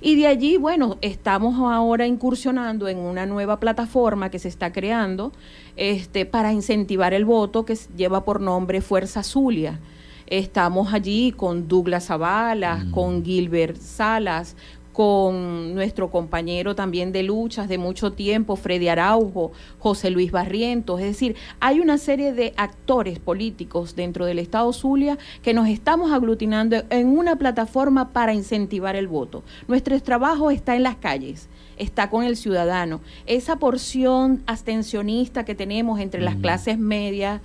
Y 0.00 0.16
de 0.16 0.26
allí, 0.26 0.56
bueno, 0.56 0.98
estamos 1.00 1.56
ahora 1.58 2.06
incursionando 2.06 2.88
en 2.88 2.98
una 2.98 3.26
nueva 3.26 3.58
plataforma 3.60 4.30
que 4.30 4.38
se 4.38 4.48
está 4.48 4.72
creando 4.72 5.32
este, 5.78 6.26
para 6.26 6.52
incentivar 6.52 7.14
el 7.14 7.24
voto 7.24 7.64
que 7.64 7.78
lleva 7.96 8.24
por 8.24 8.40
nombre 8.40 8.80
Fuerza 8.80 9.22
Zulia. 9.22 9.78
Estamos 10.26 10.92
allí 10.92 11.32
con 11.32 11.68
Douglas 11.68 12.06
Zavala, 12.06 12.76
mm. 12.76 12.90
con 12.90 13.24
Gilbert 13.24 13.76
Salas, 13.76 14.56
con 14.92 15.76
nuestro 15.76 16.10
compañero 16.10 16.74
también 16.74 17.12
de 17.12 17.22
luchas 17.22 17.68
de 17.68 17.78
mucho 17.78 18.12
tiempo, 18.12 18.56
Freddy 18.56 18.88
Araujo, 18.88 19.52
José 19.78 20.10
Luis 20.10 20.32
Barrientos. 20.32 20.98
Es 20.98 21.06
decir, 21.06 21.36
hay 21.60 21.78
una 21.78 21.96
serie 21.96 22.32
de 22.32 22.52
actores 22.56 23.20
políticos 23.20 23.94
dentro 23.94 24.26
del 24.26 24.40
Estado 24.40 24.72
Zulia 24.72 25.16
que 25.42 25.54
nos 25.54 25.68
estamos 25.68 26.10
aglutinando 26.10 26.82
en 26.90 27.06
una 27.06 27.36
plataforma 27.36 28.12
para 28.12 28.34
incentivar 28.34 28.96
el 28.96 29.06
voto. 29.06 29.44
Nuestro 29.68 29.98
trabajo 30.02 30.50
está 30.50 30.74
en 30.74 30.82
las 30.82 30.96
calles 30.96 31.48
está 31.78 32.10
con 32.10 32.24
el 32.24 32.36
ciudadano. 32.36 33.00
Esa 33.26 33.56
porción 33.56 34.42
abstencionista 34.46 35.44
que 35.44 35.54
tenemos 35.54 36.00
entre 36.00 36.20
las 36.20 36.36
clases 36.36 36.78
medias, 36.78 37.40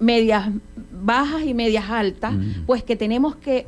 medias 0.00 0.48
bajas 0.90 1.44
y 1.44 1.54
medias 1.54 1.88
altas, 1.88 2.34
pues 2.66 2.82
que 2.82 2.96
tenemos 2.96 3.36
que 3.36 3.66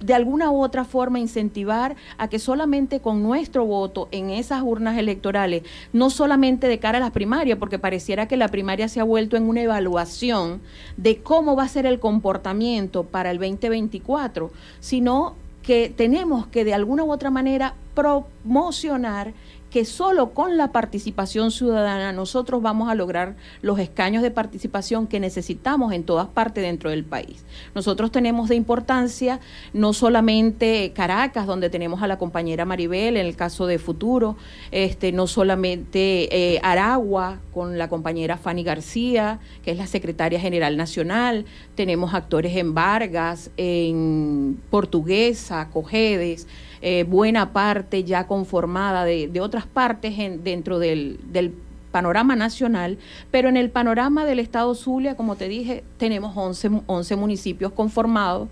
de 0.00 0.14
alguna 0.14 0.50
u 0.50 0.62
otra 0.62 0.84
forma 0.84 1.18
incentivar 1.18 1.96
a 2.18 2.28
que 2.28 2.38
solamente 2.38 3.00
con 3.00 3.22
nuestro 3.22 3.64
voto 3.64 4.08
en 4.12 4.30
esas 4.30 4.62
urnas 4.62 4.96
electorales, 4.98 5.62
no 5.92 6.10
solamente 6.10 6.68
de 6.68 6.78
cara 6.78 6.98
a 6.98 7.00
las 7.00 7.10
primarias, 7.10 7.58
porque 7.58 7.78
pareciera 7.78 8.28
que 8.28 8.36
la 8.36 8.48
primaria 8.48 8.88
se 8.88 9.00
ha 9.00 9.04
vuelto 9.04 9.36
en 9.36 9.48
una 9.48 9.62
evaluación 9.62 10.60
de 10.96 11.18
cómo 11.18 11.56
va 11.56 11.64
a 11.64 11.68
ser 11.68 11.86
el 11.86 11.98
comportamiento 11.98 13.04
para 13.04 13.30
el 13.30 13.38
2024, 13.38 14.52
sino 14.80 15.34
que 15.62 15.92
tenemos 15.94 16.46
que 16.46 16.64
de 16.64 16.74
alguna 16.74 17.04
u 17.04 17.12
otra 17.12 17.30
manera 17.30 17.74
promocionar 17.94 19.34
que 19.70 19.84
solo 19.84 20.30
con 20.30 20.56
la 20.56 20.72
participación 20.72 21.50
ciudadana 21.50 22.12
nosotros 22.12 22.62
vamos 22.62 22.88
a 22.88 22.94
lograr 22.94 23.36
los 23.60 23.78
escaños 23.78 24.22
de 24.22 24.30
participación 24.30 25.06
que 25.06 25.20
necesitamos 25.20 25.92
en 25.92 26.04
todas 26.04 26.28
partes 26.28 26.64
dentro 26.64 26.90
del 26.90 27.04
país. 27.04 27.44
Nosotros 27.74 28.10
tenemos 28.10 28.48
de 28.48 28.56
importancia 28.56 29.40
no 29.72 29.92
solamente 29.92 30.92
Caracas, 30.94 31.46
donde 31.46 31.70
tenemos 31.70 32.02
a 32.02 32.06
la 32.06 32.18
compañera 32.18 32.64
Maribel, 32.64 33.16
en 33.16 33.26
el 33.26 33.36
caso 33.36 33.66
de 33.66 33.78
Futuro, 33.78 34.36
este, 34.70 35.12
no 35.12 35.26
solamente 35.26 36.54
eh, 36.54 36.60
Aragua, 36.62 37.40
con 37.52 37.76
la 37.76 37.88
compañera 37.88 38.36
Fanny 38.36 38.62
García, 38.62 39.40
que 39.64 39.72
es 39.72 39.76
la 39.76 39.86
secretaria 39.86 40.40
general 40.40 40.76
nacional, 40.76 41.44
tenemos 41.74 42.14
actores 42.14 42.56
en 42.56 42.74
Vargas, 42.74 43.50
en 43.56 44.60
Portuguesa, 44.70 45.68
Cojedes, 45.70 46.46
eh, 46.80 47.04
buena 47.04 47.52
parte 47.52 48.04
ya 48.04 48.26
conformada 48.26 49.04
de, 49.04 49.28
de 49.28 49.40
otras 49.40 49.66
partes 49.66 50.18
en, 50.18 50.44
dentro 50.44 50.78
del, 50.78 51.18
del 51.32 51.54
panorama 51.90 52.36
nacional, 52.36 52.98
pero 53.30 53.48
en 53.48 53.56
el 53.56 53.70
panorama 53.70 54.24
del 54.24 54.38
estado 54.38 54.74
Zulia, 54.74 55.16
como 55.16 55.36
te 55.36 55.48
dije, 55.48 55.84
tenemos 55.96 56.36
11, 56.36 56.82
11 56.86 57.16
municipios 57.16 57.72
conformados 57.72 58.48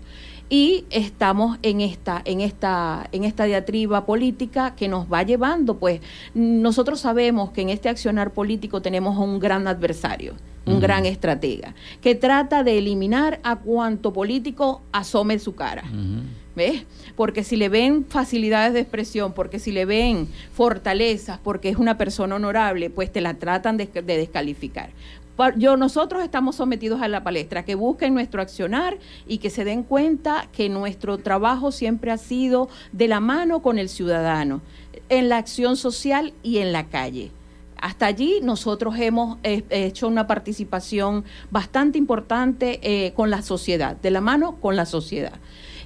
y 0.49 0.85
estamos 0.89 1.57
en 1.61 1.81
esta 1.81 2.21
en 2.23 2.39
esta 2.39 3.07
en 3.11 3.25
esta 3.25 3.43
diatriba 3.43 4.05
política 4.05 4.75
que 4.75 4.87
nos 4.87 5.11
va 5.11 5.23
llevando 5.23 5.77
pues 5.77 5.99
nosotros 6.33 7.01
sabemos 7.01 7.51
que 7.51 7.61
en 7.63 7.69
este 7.69 7.89
accionar 7.89 8.31
político 8.31 8.81
tenemos 8.81 9.17
un 9.17 9.39
gran 9.39 9.67
adversario 9.67 10.35
un 10.67 10.79
gran 10.79 11.05
estratega 11.05 11.73
que 12.01 12.15
trata 12.15 12.63
de 12.63 12.77
eliminar 12.77 13.39
a 13.43 13.57
cuanto 13.57 14.13
político 14.13 14.81
asome 14.91 15.39
su 15.39 15.55
cara. 15.55 15.83
¿Ves? 16.55 16.85
Porque 17.17 17.43
si 17.43 17.57
le 17.57 17.67
ven 17.67 18.05
facilidades 18.07 18.73
de 18.73 18.79
expresión, 18.79 19.33
porque 19.33 19.59
si 19.59 19.73
le 19.73 19.83
ven 19.83 20.29
fortalezas, 20.53 21.37
porque 21.39 21.67
es 21.67 21.75
una 21.75 21.97
persona 21.97 22.35
honorable, 22.35 22.89
pues 22.89 23.11
te 23.11 23.19
la 23.19 23.33
tratan 23.33 23.75
de, 23.75 23.87
de 23.87 24.17
descalificar 24.17 24.91
yo, 25.55 25.77
nosotros 25.77 26.23
estamos 26.23 26.55
sometidos 26.55 27.01
a 27.01 27.07
la 27.07 27.23
palestra, 27.23 27.63
que 27.63 27.75
busquen 27.75 28.13
nuestro 28.13 28.41
accionar 28.41 28.97
y 29.27 29.37
que 29.37 29.49
se 29.49 29.63
den 29.63 29.83
cuenta 29.83 30.47
que 30.51 30.69
nuestro 30.69 31.19
trabajo 31.19 31.71
siempre 31.71 32.11
ha 32.11 32.17
sido 32.17 32.69
de 32.91 33.07
la 33.07 33.19
mano 33.19 33.61
con 33.61 33.77
el 33.77 33.89
ciudadano, 33.89 34.61
en 35.09 35.29
la 35.29 35.37
acción 35.37 35.77
social 35.77 36.33
y 36.41 36.57
en 36.57 36.71
la 36.71 36.87
calle. 36.87 37.31
Hasta 37.79 38.07
allí 38.07 38.39
nosotros 38.41 38.95
hemos 38.97 39.37
eh, 39.43 39.63
hecho 39.69 40.07
una 40.07 40.25
participación 40.25 41.23
bastante 41.51 41.99
importante 41.99 42.79
eh, 42.81 43.13
con 43.13 43.29
la 43.29 43.43
sociedad, 43.43 43.95
de 43.97 44.09
la 44.09 44.21
mano 44.21 44.55
con 44.59 44.75
la 44.75 44.87
sociedad. 44.87 45.33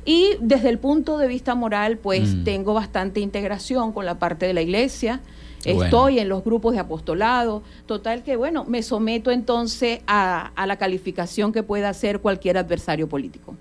Y 0.06 0.32
desde 0.40 0.70
el 0.70 0.80
punto 0.80 1.18
de 1.18 1.28
vista 1.28 1.56
moral, 1.56 1.98
pues 1.98 2.36
mm. 2.36 2.44
tengo 2.44 2.74
bastante 2.74 3.20
integración 3.20 3.92
con 3.94 4.06
la 4.06 4.18
parte 4.20 4.46
de 4.46 4.54
la 4.54 4.62
iglesia, 4.62 5.22
Estoy 5.66 6.20
en 6.20 6.30
los 6.30 6.44
grupos 6.44 6.74
de 6.74 6.80
apostolado. 6.80 7.64
Total 7.86 8.24
que, 8.24 8.36
bueno, 8.36 8.66
me 8.66 8.84
someto 8.84 9.32
entonces 9.32 10.02
a, 10.08 10.52
la 10.66 10.76
calificación 10.78 11.52
que 11.52 11.64
pueda 11.64 11.90
hacer 11.90 12.20
cualquier 12.20 12.58
adversario 12.58 13.08
político. 13.08 13.56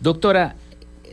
Doctora, 0.00 0.56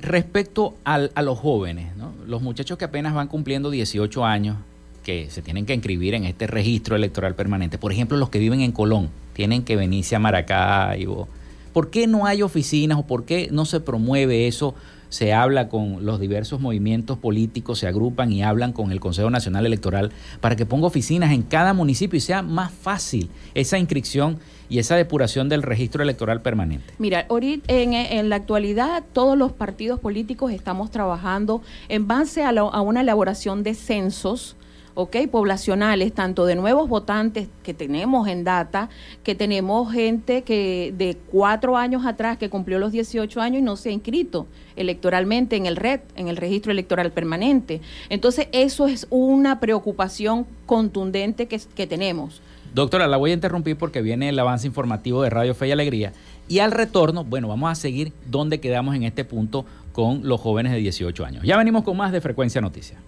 respecto 0.02 0.76
a 0.84 1.22
los 1.22 1.40
jóvenes, 1.40 1.92
los 2.28 2.42
muchachos 2.42 2.78
que 2.78 2.86
apenas 2.86 3.14
van 3.14 3.28
cumpliendo 3.28 3.70
18 3.70 4.26
años, 4.26 4.58
que 5.04 5.30
se 5.30 5.42
tienen 5.42 5.66
que 5.66 5.74
inscribir 5.74 6.14
en 6.14 6.24
este 6.24 6.48
registro 6.48 6.96
electoral 6.96 7.36
permanente, 7.36 7.78
por 7.78 7.92
ejemplo, 7.92 8.18
los 8.18 8.30
que 8.30 8.40
viven 8.40 8.62
en 8.62 8.72
Colón, 8.72 9.10
tienen 9.34 9.64
que 9.64 9.76
venirse 9.76 10.16
a 10.16 10.20
Maracaibo. 10.20 11.28
¿Por 11.74 11.90
qué 11.90 12.08
no 12.08 12.26
hay 12.26 12.42
oficinas 12.42 13.00
o 13.00 13.06
por 13.06 13.26
qué 13.26 13.50
no 13.52 13.66
se 13.66 13.80
promueve 13.80 14.48
eso 14.48 14.76
se 15.14 15.32
habla 15.32 15.70
con 15.70 16.04
los 16.08 16.20
diversos 16.20 16.60
movimientos 16.60 17.20
políticos, 17.20 17.78
se 17.78 17.88
agrupan 17.88 18.32
y 18.32 18.42
hablan 18.42 18.74
con 18.74 18.92
el 18.92 19.00
Consejo 19.00 19.30
Nacional 19.30 19.64
Electoral 19.64 20.12
para 20.42 20.56
que 20.56 20.66
ponga 20.66 20.88
oficinas 20.88 21.32
en 21.32 21.44
cada 21.44 21.76
municipio 21.76 22.18
y 22.18 22.20
sea 22.20 22.42
más 22.42 22.72
fácil 22.72 23.30
esa 23.54 23.78
inscripción 23.78 24.40
y 24.70 24.80
esa 24.80 24.96
depuración 24.96 25.50
del 25.50 25.62
registro 25.62 26.02
electoral 26.02 26.42
permanente? 26.42 26.96
Mira, 26.98 27.28
ahorita 27.30 27.72
en, 27.72 28.28
la 28.28 28.38
actualidad 28.38 29.04
todos 29.14 29.38
los 29.38 29.52
partidos 29.52 30.00
políticos 30.00 30.52
estamos 30.52 30.90
trabajando 30.90 31.62
en 31.90 32.08
base 32.08 32.44
a, 32.44 32.50
a 32.50 32.82
una 32.82 33.02
elaboración 33.02 33.62
de 33.62 33.76
censos 33.76 34.56
¿ok? 34.96 35.18
Poblacionales, 35.32 36.14
tanto 36.14 36.46
de 36.46 36.56
nuevos 36.56 36.88
votantes 36.90 37.48
que 37.64 37.74
tenemos 37.74 38.28
en 38.28 38.44
data, 38.44 38.90
que 39.24 39.36
tenemos 39.36 39.92
gente 39.92 40.44
que 40.44 40.94
de 40.98 41.18
cuatro 41.32 41.78
años 41.78 42.06
atrás 42.06 42.38
que 42.38 42.50
cumplió 42.50 42.80
los 42.80 42.92
18 42.92 43.42
años 43.42 43.60
y 43.60 43.64
no 43.64 43.76
se 43.76 43.90
ha 43.90 43.92
inscrito 43.92 44.48
electoralmente 44.76 45.56
en 45.56 45.66
el 45.66 45.76
RED, 45.76 46.02
en 46.16 46.28
el 46.28 46.38
registro 46.38 46.72
electoral 46.72 47.12
permanente. 47.12 47.82
Entonces, 48.10 48.48
eso 48.52 48.88
es 48.88 49.08
una 49.10 49.60
preocupación 49.60 50.46
contundente 50.66 51.48
que, 51.48 51.60
que 51.76 51.88
tenemos. 51.88 52.42
Doctora, 52.74 53.08
la 53.08 53.18
voy 53.18 53.32
a 53.32 53.34
interrumpir 53.36 53.78
porque 53.78 54.02
viene 54.02 54.30
el 54.30 54.40
avance 54.40 54.66
informativo 54.66 55.22
de 55.22 55.30
Radio 55.30 55.54
Fe 55.54 55.68
y 55.68 55.72
Alegría. 55.72 56.12
Y 56.48 56.60
al 56.60 56.72
retorno, 56.72 57.24
bueno, 57.24 57.48
vamos 57.48 57.72
a 57.72 57.76
seguir 57.76 58.12
donde 58.26 58.60
quedamos 58.60 58.96
en 58.96 59.04
este 59.04 59.24
punto 59.24 59.66
con 59.92 60.28
los 60.28 60.42
jóvenes 60.42 60.72
de 60.72 60.80
18 60.80 61.24
años. 61.24 61.44
Ya 61.44 61.56
venimos 61.56 61.84
con 61.84 61.96
más 61.96 62.12
de 62.12 62.20
Frecuencia 62.20 62.62
Noticias. 62.62 63.00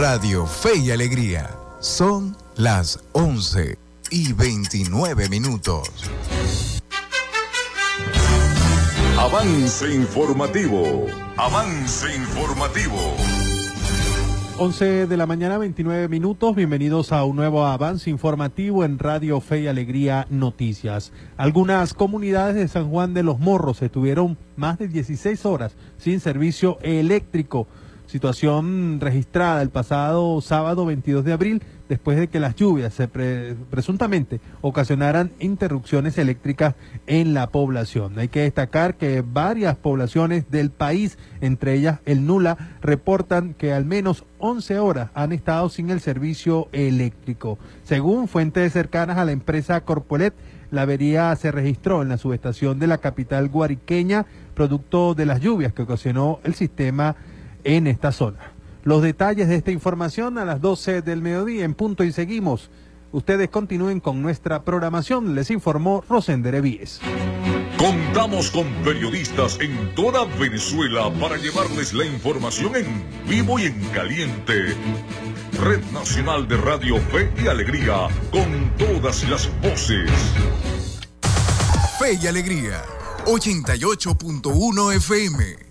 Radio 0.00 0.46
Fe 0.46 0.78
y 0.78 0.90
Alegría. 0.92 1.50
Son 1.80 2.34
las 2.56 3.04
11 3.12 3.76
y 4.10 4.32
29 4.32 5.28
minutos. 5.28 5.90
Avance 9.18 9.94
informativo. 9.94 11.04
Avance 11.36 12.16
informativo. 12.16 12.96
11 14.56 15.06
de 15.06 15.16
la 15.18 15.26
mañana, 15.26 15.58
29 15.58 16.08
minutos. 16.08 16.56
Bienvenidos 16.56 17.12
a 17.12 17.24
un 17.24 17.36
nuevo 17.36 17.66
avance 17.66 18.08
informativo 18.08 18.86
en 18.86 18.98
Radio 18.98 19.38
Fe 19.42 19.60
y 19.60 19.66
Alegría 19.66 20.26
Noticias. 20.30 21.12
Algunas 21.36 21.92
comunidades 21.92 22.54
de 22.54 22.68
San 22.68 22.88
Juan 22.88 23.12
de 23.12 23.22
los 23.22 23.38
Morros 23.38 23.82
estuvieron 23.82 24.38
más 24.56 24.78
de 24.78 24.88
16 24.88 25.44
horas 25.44 25.76
sin 25.98 26.20
servicio 26.20 26.78
eléctrico 26.80 27.66
situación 28.10 28.98
registrada 29.00 29.62
el 29.62 29.70
pasado 29.70 30.40
sábado 30.40 30.84
22 30.84 31.24
de 31.24 31.32
abril 31.32 31.62
después 31.88 32.18
de 32.18 32.28
que 32.28 32.40
las 32.40 32.56
lluvias 32.56 32.92
se 32.92 33.06
presuntamente 33.08 34.40
ocasionaran 34.60 35.30
interrupciones 35.38 36.18
eléctricas 36.18 36.74
en 37.06 37.34
la 37.34 37.48
población. 37.48 38.18
Hay 38.18 38.28
que 38.28 38.42
destacar 38.42 38.96
que 38.96 39.22
varias 39.22 39.76
poblaciones 39.76 40.50
del 40.50 40.70
país, 40.70 41.18
entre 41.40 41.74
ellas 41.74 42.00
el 42.04 42.26
Nula, 42.26 42.76
reportan 42.80 43.54
que 43.54 43.72
al 43.72 43.84
menos 43.84 44.24
11 44.38 44.78
horas 44.80 45.10
han 45.14 45.32
estado 45.32 45.68
sin 45.68 45.90
el 45.90 46.00
servicio 46.00 46.68
eléctrico. 46.72 47.58
Según 47.84 48.26
fuentes 48.26 48.72
cercanas 48.72 49.18
a 49.18 49.24
la 49.24 49.32
empresa 49.32 49.80
Corpolet, 49.82 50.34
la 50.70 50.82
avería 50.82 51.34
se 51.36 51.50
registró 51.50 52.02
en 52.02 52.08
la 52.08 52.16
subestación 52.16 52.78
de 52.78 52.86
la 52.86 52.98
capital 52.98 53.48
guariqueña, 53.48 54.26
producto 54.54 55.14
de 55.14 55.26
las 55.26 55.40
lluvias 55.40 55.72
que 55.72 55.82
ocasionó 55.82 56.38
el 56.44 56.54
sistema 56.54 57.16
en 57.64 57.86
esta 57.86 58.12
zona. 58.12 58.52
Los 58.82 59.02
detalles 59.02 59.48
de 59.48 59.56
esta 59.56 59.70
información 59.70 60.38
a 60.38 60.44
las 60.44 60.60
12 60.60 61.02
del 61.02 61.20
mediodía 61.20 61.64
en 61.64 61.74
punto 61.74 62.02
y 62.02 62.12
seguimos. 62.12 62.70
Ustedes 63.12 63.50
continúen 63.50 64.00
con 64.00 64.22
nuestra 64.22 64.62
programación, 64.62 65.34
les 65.34 65.50
informó 65.50 66.04
Rosender 66.08 66.54
Evíes. 66.54 67.00
Contamos 67.76 68.50
con 68.50 68.66
periodistas 68.84 69.58
en 69.60 69.94
toda 69.94 70.24
Venezuela 70.38 71.10
para 71.20 71.36
llevarles 71.36 71.92
la 71.92 72.06
información 72.06 72.76
en 72.76 73.04
vivo 73.28 73.58
y 73.58 73.64
en 73.64 73.80
caliente. 73.88 74.74
Red 75.60 75.82
Nacional 75.92 76.46
de 76.46 76.56
Radio 76.56 76.96
Fe 77.10 77.30
y 77.42 77.48
Alegría, 77.48 78.08
con 78.30 78.72
todas 78.78 79.28
las 79.28 79.50
voces. 79.60 80.10
Fe 81.98 82.18
y 82.22 82.26
Alegría, 82.26 82.82
88.1 83.26 84.96
FM 84.96 85.70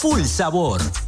full 0.00 0.24
sabor. 0.24 1.07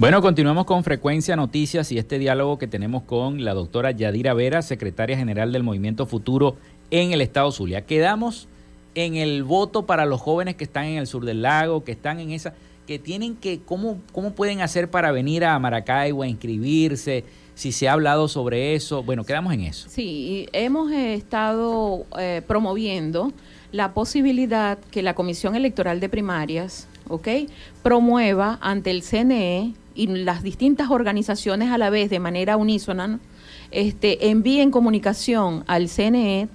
Bueno, 0.00 0.22
continuamos 0.22 0.64
con 0.64 0.82
Frecuencia 0.82 1.36
Noticias 1.36 1.92
y 1.92 1.98
este 1.98 2.18
diálogo 2.18 2.56
que 2.56 2.66
tenemos 2.66 3.02
con 3.02 3.44
la 3.44 3.52
doctora 3.52 3.90
Yadira 3.90 4.32
Vera, 4.32 4.62
secretaria 4.62 5.14
general 5.14 5.52
del 5.52 5.62
Movimiento 5.62 6.06
Futuro 6.06 6.56
en 6.90 7.12
el 7.12 7.20
Estado 7.20 7.52
Zulia. 7.52 7.84
Quedamos 7.84 8.48
en 8.94 9.16
el 9.16 9.44
voto 9.44 9.84
para 9.84 10.06
los 10.06 10.18
jóvenes 10.18 10.54
que 10.54 10.64
están 10.64 10.86
en 10.86 10.96
el 10.96 11.06
sur 11.06 11.26
del 11.26 11.42
lago, 11.42 11.84
que 11.84 11.92
están 11.92 12.18
en 12.18 12.30
esa, 12.30 12.54
que 12.86 12.98
tienen 12.98 13.36
que, 13.36 13.60
¿cómo, 13.60 13.98
cómo 14.12 14.32
pueden 14.32 14.62
hacer 14.62 14.88
para 14.88 15.12
venir 15.12 15.44
a 15.44 15.58
Maracaibo 15.58 16.22
a 16.22 16.28
inscribirse? 16.28 17.24
Si 17.54 17.70
se 17.70 17.86
ha 17.86 17.92
hablado 17.92 18.26
sobre 18.26 18.74
eso, 18.74 19.02
bueno, 19.02 19.24
quedamos 19.24 19.52
en 19.52 19.60
eso. 19.60 19.86
Sí, 19.90 20.48
hemos 20.54 20.90
estado 20.92 22.06
eh, 22.18 22.40
promoviendo 22.46 23.34
la 23.70 23.92
posibilidad 23.92 24.78
que 24.78 25.02
la 25.02 25.12
Comisión 25.12 25.56
Electoral 25.56 26.00
de 26.00 26.08
Primarias, 26.08 26.88
¿ok? 27.06 27.28
Promueva 27.82 28.58
ante 28.62 28.90
el 28.90 29.02
CNE 29.02 29.74
y 29.94 30.06
las 30.06 30.42
distintas 30.42 30.90
organizaciones 30.90 31.70
a 31.70 31.78
la 31.78 31.90
vez 31.90 32.10
de 32.10 32.20
manera 32.20 32.56
unísona 32.56 33.20
este, 33.70 34.30
envíen 34.30 34.70
comunicación 34.70 35.64
al 35.66 35.88
CNE 35.88 36.48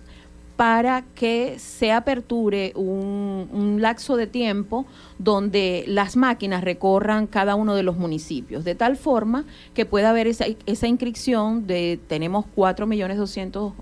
para 0.55 1.03
que 1.15 1.59
se 1.59 1.91
aperture 1.91 2.71
un, 2.75 3.77
lapso 3.79 4.15
de 4.15 4.25
tiempo 4.25 4.85
donde 5.19 5.83
las 5.87 6.15
máquinas 6.15 6.63
recorran 6.63 7.27
cada 7.27 7.55
uno 7.55 7.75
de 7.75 7.83
los 7.83 7.97
municipios, 7.97 8.63
de 8.63 8.73
tal 8.73 8.95
forma 8.95 9.43
que 9.73 9.85
pueda 9.85 10.11
haber 10.11 10.27
esa, 10.27 10.45
esa 10.65 10.87
inscripción 10.87 11.67
de, 11.67 11.99
tenemos 12.07 12.45
4 12.55 12.87
millones 12.87 13.19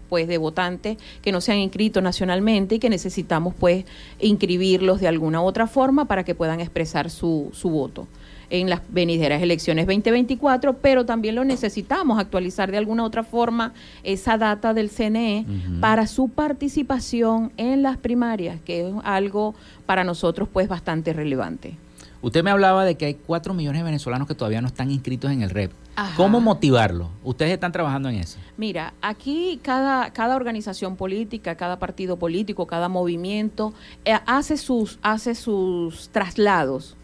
pues, 0.09 0.27
de 0.27 0.37
votantes 0.37 0.97
que 1.21 1.31
no 1.31 1.41
se 1.41 1.51
han 1.51 1.59
inscrito 1.59 2.01
nacionalmente 2.01 2.75
y 2.75 2.79
que 2.79 2.89
necesitamos 2.89 3.53
pues 3.53 3.85
inscribirlos 4.19 4.99
de 4.99 5.07
alguna 5.07 5.41
u 5.41 5.45
otra 5.45 5.67
forma 5.67 6.05
para 6.05 6.23
que 6.23 6.33
puedan 6.33 6.59
expresar 6.59 7.09
su, 7.09 7.49
su 7.53 7.69
voto 7.69 8.07
en 8.53 8.69
las 8.69 8.81
venideras 8.89 9.41
elecciones 9.41 9.87
2024, 9.87 10.77
pero 10.77 11.07
también 11.07 11.33
lo 11.33 11.43
necesitamos 11.43 12.19
actualizar 12.19 12.69
de 12.71 12.77
alguna 12.77 13.03
otra 13.03 13.23
forma 13.23 13.73
esa 14.03 14.37
data 14.37 14.75
del 14.75 14.91
CNE 14.91 15.47
para 15.81 16.05
su 16.05 16.29
participación 16.29 17.51
en 17.57 17.81
las 17.81 17.97
primarias, 17.97 18.61
que 18.63 18.87
es 18.87 18.93
algo 19.03 19.55
para 19.87 20.03
nosotros 20.03 20.47
pues 20.53 20.67
bastante 20.67 21.13
relevante. 21.13 21.75
Usted 22.21 22.43
me 22.43 22.51
hablaba 22.51 22.85
de 22.85 22.95
que 22.95 23.05
hay 23.07 23.13
cuatro 23.15 23.55
millones 23.55 23.81
de 23.81 23.85
venezolanos 23.85 24.27
que 24.27 24.35
todavía 24.35 24.61
no 24.61 24.67
están 24.67 24.91
inscritos 24.91 25.31
en 25.31 25.41
el 25.41 25.49
REP. 25.49 25.71
¿Cómo 26.15 26.39
motivarlos? 26.39 27.07
¿Ustedes 27.23 27.53
están 27.53 27.71
trabajando 27.71 28.07
en 28.09 28.15
eso? 28.15 28.37
Mira, 28.55 28.93
aquí 29.01 29.59
cada, 29.63 30.11
cada 30.13 30.35
organización 30.35 30.95
política, 30.95 31.55
cada 31.55 31.79
partido 31.79 32.17
político, 32.17 32.67
cada 32.67 32.87
movimiento 32.87 33.73
eh, 34.05 34.13
hace, 34.27 34.57
sus, 34.57 34.99
hace 35.01 35.33
sus 35.33 36.09
traslados 36.09 36.95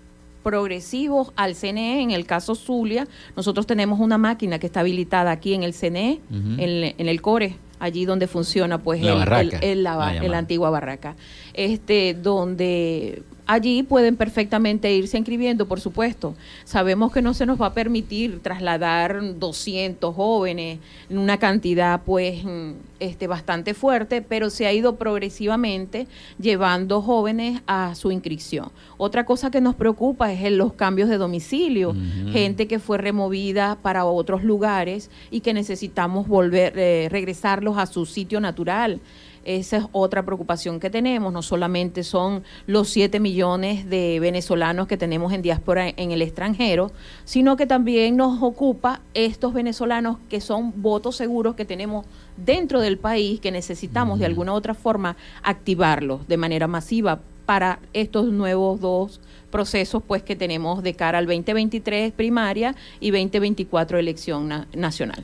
progresivos 0.50 1.32
al 1.36 1.56
CNE. 1.56 2.02
En 2.02 2.10
el 2.10 2.26
caso 2.26 2.56
Zulia, 2.56 3.08
nosotros 3.36 3.68
tenemos 3.68 4.00
una 4.00 4.18
máquina 4.18 4.58
que 4.58 4.66
está 4.66 4.80
habilitada 4.80 5.30
aquí 5.30 5.54
en 5.54 5.62
el 5.62 5.76
CNE, 5.76 6.22
en, 6.32 6.95
en 6.97 7.08
el 7.08 7.22
CORE 7.22 7.56
allí 7.80 8.06
donde 8.06 8.28
funciona 8.28 8.80
pues 8.80 9.02
la 9.02 9.41
el, 9.62 9.84
la, 9.84 10.38
antigua 10.38 10.70
barraca, 10.70 11.16
este, 11.60 12.14
donde 12.14 13.22
allí 13.45 13.84
pueden 13.84 14.16
perfectamente 14.16 14.93
irse 14.93 15.18
inscribiendo, 15.18 15.68
por 15.68 15.82
supuesto. 15.82 16.36
Sabemos 16.64 17.12
que 17.12 17.22
no 17.22 17.34
se 17.34 17.45
nos 17.45 17.60
va 17.60 17.66
a 17.66 17.74
permitir 17.74 18.39
trasladar 18.41 19.38
200 19.38 20.16
jóvenes 20.16 20.80
en 21.10 21.18
una 21.18 21.38
cantidad 21.38 22.01
pues 22.05 22.45
mm, 22.45 22.74
este 23.01 23.28
bastante 23.28 23.74
fuerte, 23.74 24.22
pero 24.22 24.49
se 24.49 24.68
ha 24.68 24.74
ido 24.74 24.95
progresivamente 24.95 26.07
llevando 26.39 27.01
jóvenes 27.01 27.62
a 27.68 27.93
su 27.95 28.12
inscripción. 28.12 28.72
Otra 28.97 29.26
cosa 29.26 29.51
que 29.51 29.60
nos 29.60 29.76
preocupa 29.76 30.32
es 30.32 30.49
los 30.51 30.74
cambios 30.74 31.10
de 31.10 31.18
domicilio, 31.18 31.93
gente 32.32 32.68
que 32.68 32.80
fue 32.80 32.99
removida 32.99 33.80
para 33.82 34.05
otros 34.05 34.43
lugares 34.45 35.10
y 35.30 35.41
que 35.41 35.53
necesitamos 35.53 36.26
volver 36.26 36.74
eh, 36.78 37.10
regresarlos 37.10 37.78
a 37.78 37.86
su 37.86 38.05
sitio 38.05 38.39
natural. 38.39 39.01
Esa 39.50 39.78
es 39.78 39.86
otra 39.93 40.22
preocupación 40.22 40.80
que 40.80 40.91
tenemos. 40.91 41.34
No 41.34 41.41
solamente 41.41 42.04
son 42.04 42.43
los 42.68 42.88
7 42.89 43.20
millones 43.20 43.89
de 43.89 44.20
venezolanos 44.20 44.86
que 44.86 44.95
tenemos 44.95 45.34
en 45.34 45.41
diáspora 45.41 45.89
en 45.89 46.12
el 46.12 46.22
extranjero, 46.22 46.91
sino 47.26 47.58
que 47.58 47.66
también 47.66 48.16
nos 48.16 48.43
ocupa 48.43 49.02
estos 49.16 49.56
venezolanos 49.56 50.18
que 50.30 50.39
son 50.39 50.80
votos 50.84 51.16
seguros 51.16 51.56
que 51.56 51.66
tenemos 51.66 52.06
dentro 52.38 52.80
del 52.80 53.00
país, 53.00 53.39
que 53.39 53.52
necesitamos 53.52 54.20
de 54.20 54.28
alguna 54.28 54.54
u 54.54 54.56
otra 54.56 54.76
forma 54.76 55.18
activarlos 55.41 56.28
de 56.28 56.38
manera 56.38 56.68
masiva 56.68 57.20
para 57.47 57.80
estos 57.93 58.28
nuevos 58.32 58.80
dos 58.80 59.20
procesos 59.50 60.04
pues 60.06 60.22
que 60.22 60.36
tenemos 60.36 60.84
de 60.84 60.93
cara 60.93 61.18
al 61.18 61.26
2023 61.26 62.14
primaria 62.14 62.76
y 63.00 63.10
2024 63.10 63.97
elección 63.97 64.68
nacional. 64.76 65.24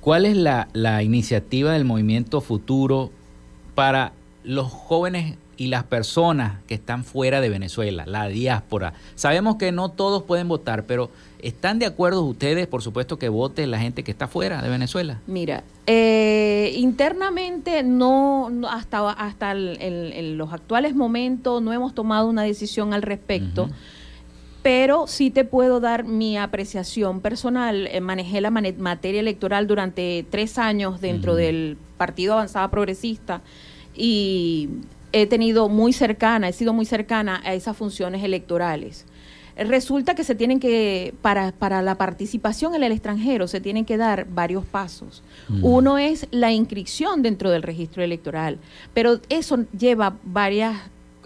¿Cuál 0.00 0.24
es 0.24 0.34
la, 0.34 0.68
la 0.72 1.02
iniciativa 1.02 1.72
del 1.72 1.84
movimiento 1.84 2.40
futuro 2.40 3.10
para 3.76 4.12
los 4.42 4.72
jóvenes 4.72 5.36
y 5.58 5.68
las 5.68 5.84
personas 5.84 6.54
que 6.66 6.74
están 6.74 7.04
fuera 7.04 7.40
de 7.40 7.48
Venezuela, 7.48 8.04
la 8.06 8.26
diáspora. 8.26 8.94
Sabemos 9.14 9.56
que 9.56 9.70
no 9.70 9.90
todos 9.90 10.22
pueden 10.22 10.48
votar, 10.48 10.84
pero 10.84 11.10
¿están 11.40 11.78
de 11.78 11.86
acuerdo 11.86 12.22
ustedes, 12.22 12.66
por 12.66 12.82
supuesto, 12.82 13.18
que 13.18 13.28
vote 13.28 13.66
la 13.66 13.78
gente 13.78 14.02
que 14.02 14.10
está 14.10 14.28
fuera 14.28 14.62
de 14.62 14.70
Venezuela? 14.70 15.20
Mira, 15.26 15.62
eh, 15.86 16.72
internamente 16.76 17.82
no, 17.82 18.50
hasta, 18.68 19.10
hasta 19.10 19.52
en 19.52 20.38
los 20.38 20.52
actuales 20.52 20.94
momentos 20.94 21.62
no 21.62 21.72
hemos 21.72 21.94
tomado 21.94 22.28
una 22.28 22.42
decisión 22.42 22.94
al 22.94 23.02
respecto. 23.02 23.68
Pero 24.66 25.06
sí 25.06 25.30
te 25.30 25.44
puedo 25.44 25.78
dar 25.78 26.02
mi 26.02 26.36
apreciación 26.36 27.20
personal. 27.20 27.86
Eh, 27.86 28.00
manejé 28.00 28.40
la 28.40 28.50
materia 28.50 29.20
electoral 29.20 29.68
durante 29.68 30.26
tres 30.28 30.58
años 30.58 31.00
dentro 31.00 31.36
del 31.36 31.78
Partido 31.96 32.32
Avanzada 32.32 32.68
Progresista 32.68 33.42
y 33.94 34.68
he 35.12 35.26
tenido 35.26 35.68
muy 35.68 35.92
cercana, 35.92 36.48
he 36.48 36.52
sido 36.52 36.72
muy 36.72 36.84
cercana 36.84 37.40
a 37.44 37.54
esas 37.54 37.76
funciones 37.76 38.24
electorales. 38.24 39.06
Resulta 39.56 40.16
que 40.16 40.24
se 40.24 40.34
tienen 40.34 40.58
que, 40.58 41.14
para, 41.22 41.52
para 41.52 41.80
la 41.80 41.94
participación 41.96 42.74
en 42.74 42.82
el 42.82 42.90
extranjero, 42.90 43.46
se 43.46 43.60
tienen 43.60 43.84
que 43.84 43.96
dar 43.96 44.26
varios 44.28 44.64
pasos. 44.64 45.22
Mm. 45.48 45.64
Uno 45.64 45.96
es 45.96 46.26
la 46.32 46.50
inscripción 46.50 47.22
dentro 47.22 47.50
del 47.50 47.62
registro 47.62 48.02
electoral, 48.02 48.58
pero 48.92 49.20
eso 49.28 49.64
lleva 49.78 50.16
varias 50.24 50.76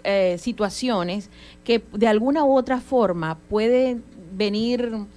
eh, 0.03 0.37
situaciones 0.39 1.29
que 1.63 1.83
de 1.93 2.07
alguna 2.07 2.43
u 2.43 2.55
otra 2.55 2.79
forma 2.79 3.37
pueden 3.49 4.03
venir 4.33 5.07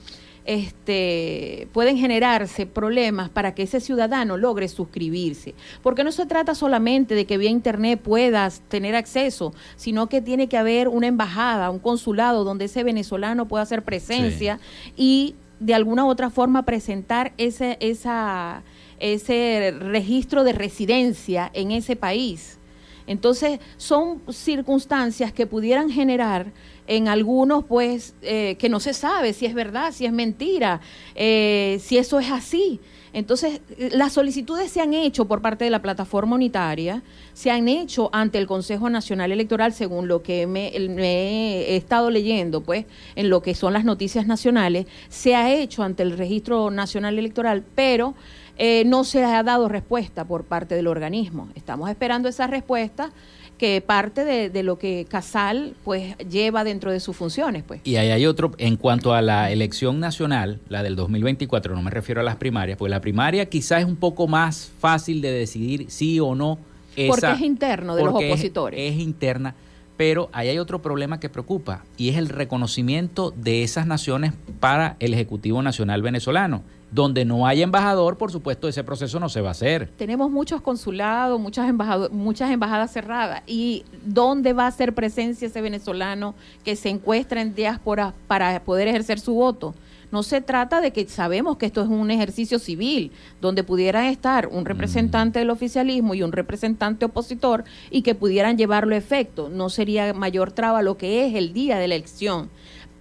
este, 0.45 1.69
pueden 1.73 1.97
generarse 1.97 2.67
problemas 2.67 3.31
para 3.31 3.55
que 3.55 3.63
ese 3.63 3.81
ciudadano 3.81 4.37
logre 4.37 4.69
suscribirse. 4.69 5.55
Porque 5.83 6.05
no 6.05 6.13
se 6.13 6.27
trata 6.27 6.55
solamente 6.55 7.15
de 7.15 7.25
que 7.25 7.39
vía 7.39 7.51
Internet 7.51 8.01
puedas 8.01 8.61
tener 8.69 8.95
acceso, 8.95 9.55
sino 9.77 10.09
que 10.09 10.21
tiene 10.21 10.49
que 10.49 10.59
haber 10.59 10.89
una 10.89 11.07
embajada, 11.07 11.71
un 11.71 11.79
consulado 11.79 12.45
donde 12.45 12.67
ese 12.67 12.85
venezolano 12.85 13.49
pueda 13.49 13.63
hacer 13.63 13.83
presencia 13.83 14.61
y 14.97 15.35
de 15.61 15.75
alguna 15.75 16.05
u 16.05 16.09
otra 16.09 16.31
forma 16.31 16.65
presentar 16.65 17.33
ese, 17.39 17.79
esa, 17.81 18.63
ese 19.01 19.75
registro 19.79 20.45
de 20.45 20.53
residencia 20.53 21.51
en 21.55 21.71
ese 21.71 21.97
país. 21.97 22.59
Entonces, 23.07 23.61
son 23.77 24.23
circunstancias 24.31 25.33
que 25.33 25.47
pudieran 25.47 25.91
generar 25.91 26.53
en 26.87 27.09
algunos, 27.09 27.65
pues, 27.65 28.15
eh, 28.23 28.57
que 28.59 28.69
no 28.69 28.81
se 28.81 28.95
sabe 28.95 29.33
si 29.33 29.47
es 29.47 29.55
verdad, 29.55 29.93
si 29.93 30.07
es 30.07 30.13
mentira, 30.13 30.81
eh, 31.15 31.79
si 31.83 31.99
eso 31.99 32.19
es 32.19 32.31
así. 32.31 32.81
Entonces, 33.15 33.61
las 33.93 34.13
solicitudes 34.13 34.73
se 34.73 34.81
han 34.81 34.93
hecho 34.93 35.27
por 35.27 35.41
parte 35.41 35.65
de 35.65 35.71
la 35.71 35.81
plataforma 35.81 36.35
unitaria, 36.35 37.01
se 37.33 37.53
han 37.53 37.69
hecho 37.69 38.11
ante 38.13 38.39
el 38.39 38.49
Consejo 38.49 38.91
Nacional 38.91 39.31
Electoral, 39.31 39.73
según 39.73 40.09
lo 40.09 40.23
que 40.25 40.49
me, 40.49 40.73
he 40.75 41.77
estado 41.77 42.11
leyendo, 42.11 42.63
pues, 42.63 42.87
en 43.15 43.31
lo 43.31 43.41
que 43.41 43.55
son 43.55 43.73
las 43.73 43.85
noticias 43.85 44.27
nacionales, 44.27 44.87
se 45.09 45.37
ha 45.37 45.55
hecho 45.55 45.85
ante 45.85 46.03
el 46.03 46.19
Registro 46.19 46.73
Nacional 46.73 47.17
Electoral, 47.17 47.65
pero 47.77 48.15
eh, 48.57 48.85
no 48.87 49.05
se 49.05 49.25
ha 49.25 49.43
dado 49.43 49.69
respuesta 49.69 50.25
por 50.25 50.45
parte 50.45 50.75
del 50.75 50.87
organismo. 50.87 51.49
Estamos 51.55 51.91
esperando 51.91 52.29
esa 52.29 52.47
respuesta 52.47 53.13
que 53.59 53.81
parte 53.81 54.25
de, 54.25 54.63
lo 54.63 54.79
que 54.79 55.07
Casal 55.09 55.75
pues 55.85 56.17
lleva 56.19 56.65
dentro 56.65 56.91
de 56.91 57.01
sus 57.01 57.17
funciones. 57.17 57.63
Pues. 57.63 57.81
Y 57.85 57.97
ahí 57.97 58.11
hay 58.11 58.27
otro, 58.27 58.53
en 58.59 58.77
cuanto 58.77 59.15
a 59.15 59.23
la 59.23 59.51
elección 59.51 60.01
nacional, 60.01 60.61
la 60.69 60.83
del 60.83 60.97
2024, 60.97 61.75
no 61.75 61.83
me 61.83 61.91
refiero 61.91 62.21
a 62.21 62.25
las 62.25 62.37
primarias, 62.37 62.77
pues 62.79 62.91
la 62.91 63.01
primaria 63.01 63.47
quizás 63.47 63.81
es 63.81 63.87
un 63.87 63.97
poco 63.97 64.27
más 64.27 64.73
fácil 64.79 65.21
de 65.21 65.31
decidir 65.31 65.87
sí 65.89 66.21
o 66.21 66.35
no. 66.35 66.59
Esa, 66.97 67.09
porque 67.09 67.33
es 67.33 67.41
interno 67.41 67.97
de 67.97 68.05
los 68.05 68.15
opositores. 68.15 68.79
es 68.79 69.01
interna, 69.01 69.55
pero 69.97 70.31
ahí 70.33 70.49
hay 70.49 70.59
otro 70.59 70.81
problema 70.81 71.19
que 71.19 71.29
preocupa 71.29 71.85
y 71.97 72.09
es 72.09 72.17
el 72.17 72.29
reconocimiento 72.29 73.33
de 73.33 73.65
esas 73.65 73.87
naciones 73.87 74.33
para 74.61 74.97
el 75.01 75.13
Ejecutivo 75.13 75.61
Nacional 75.63 76.03
venezolano. 76.03 76.63
Donde 76.95 77.25
no 77.25 77.45
haya 77.45 77.65
embajador, 77.65 78.17
por 78.17 78.31
supuesto, 78.31 78.69
ese 78.69 78.85
proceso 78.85 79.19
no 79.19 79.29
se 79.29 79.41
va 79.41 79.49
a 79.49 79.51
hacer. 79.51 79.91
Tenemos 79.97 80.31
muchos 80.31 80.61
consulados, 80.61 81.41
muchas, 81.41 81.67
muchas 82.13 82.53
embajadas 82.53 82.93
cerradas. 82.93 83.43
¿Y 83.49 83.85
dónde 84.05 84.53
va 84.53 84.69
a 84.69 84.71
ser 84.71 84.95
presencia 84.95 85.49
ese 85.49 85.61
venezolano 85.61 86.37
que 86.65 86.77
se 86.77 86.91
encuentra 86.91 87.43
en 87.43 87.53
diáspora 87.53 88.15
para 88.29 88.63
poder 88.63 88.87
ejercer 88.87 89.19
su 89.19 89.35
voto? 89.35 89.75
No 90.13 90.23
se 90.23 90.41
trata 90.41 90.81
de 90.81 90.93
que 90.93 91.09
sabemos 91.09 91.57
que 91.57 91.67
esto 91.67 91.83
es 91.83 91.89
un 91.89 92.13
ejercicio 92.13 92.61
civil, 92.61 93.11
donde 93.41 93.65
pudieran 93.65 94.05
estar 94.05 94.47
un 94.47 94.65
representante 94.65 95.41
del 95.41 95.51
oficialismo 95.51 96.15
y 96.15 96.23
un 96.23 96.31
representante 96.31 97.07
opositor 97.07 97.65
y 97.91 98.03
que 98.03 98.15
pudieran 98.15 98.57
llevarlo 98.57 98.95
a 98.95 98.99
efecto. 98.99 99.49
No 99.49 99.69
sería 99.69 100.15
mayor 100.15 100.53
traba 100.53 100.83
lo 100.83 100.97
que 100.97 101.27
es 101.27 101.35
el 101.35 101.53
día 101.53 101.77
de 101.77 101.89
la 101.89 101.97
elección 101.97 102.51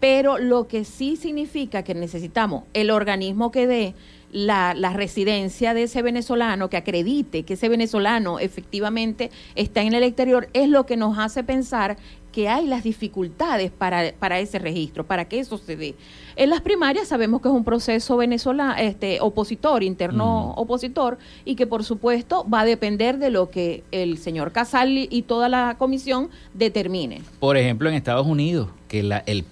pero 0.03 0.37
lo 0.37 0.67
que 0.67 0.83
sí 0.83 1.15
significa 1.15 1.83
que 1.83 1.95
necesitamos 1.95 2.65
el 2.73 2.91
organismo 2.91 3.51
que 3.51 3.67
dé 3.67 3.95
la, 4.33 4.73
residencia 4.91 5.73
de 5.73 5.83
ese 5.83 6.01
venezolano, 6.01 6.69
que 6.69 6.75
acredite 6.75 7.43
que 7.43 7.53
ese 7.53 7.69
venezolano 7.69 8.37
efectivamente 8.37 9.31
está 9.55 9.81
en 9.81 9.93
el 9.93 10.03
exterior, 10.03 10.49
es 10.51 10.67
lo 10.67 10.85
que 10.85 10.97
nos 10.97 11.17
hace 11.17 11.45
pensar 11.45 11.95
que 12.33 12.49
hay 12.49 12.67
las 12.67 12.83
dificultades 12.83 13.71
para, 13.71 14.11
para 14.19 14.39
ese 14.39 14.59
registro, 14.59 15.05
para 15.05 15.25
que 15.25 15.39
eso 15.39 15.57
se 15.57 15.77
dé. 15.77 15.95
En 16.35 16.49
las 16.49 16.61
primarias 16.61 17.07
sabemos 17.07 17.41
que 17.41 17.47
es 17.47 17.53
un 17.53 17.63
proceso 17.63 18.17
venezolano, 18.17 18.75
este, 18.75 19.21
opositor, 19.21 19.83
interno 19.83 20.51
opositor, 20.55 21.19
y 21.45 21.55
que 21.55 21.67
por 21.67 21.83
supuesto 21.85 22.45
va 22.51 22.61
a 22.61 22.65
depender 22.65 23.19
de 23.19 23.29
lo 23.29 23.49
que 23.51 23.83
el 23.91 24.17
señor 24.17 24.51
Casal 24.51 24.97
y 24.97 25.21
toda 25.21 25.47
la 25.47 25.75
comisión 25.77 26.29
determinen. 26.53 27.23
Por 27.39 27.55
ejemplo, 27.55 27.87
en 27.87 27.95
Estados 27.95 28.25
Unidos, 28.25 28.69
que 28.87 29.03
la, 29.03 29.19
el, 29.27 29.45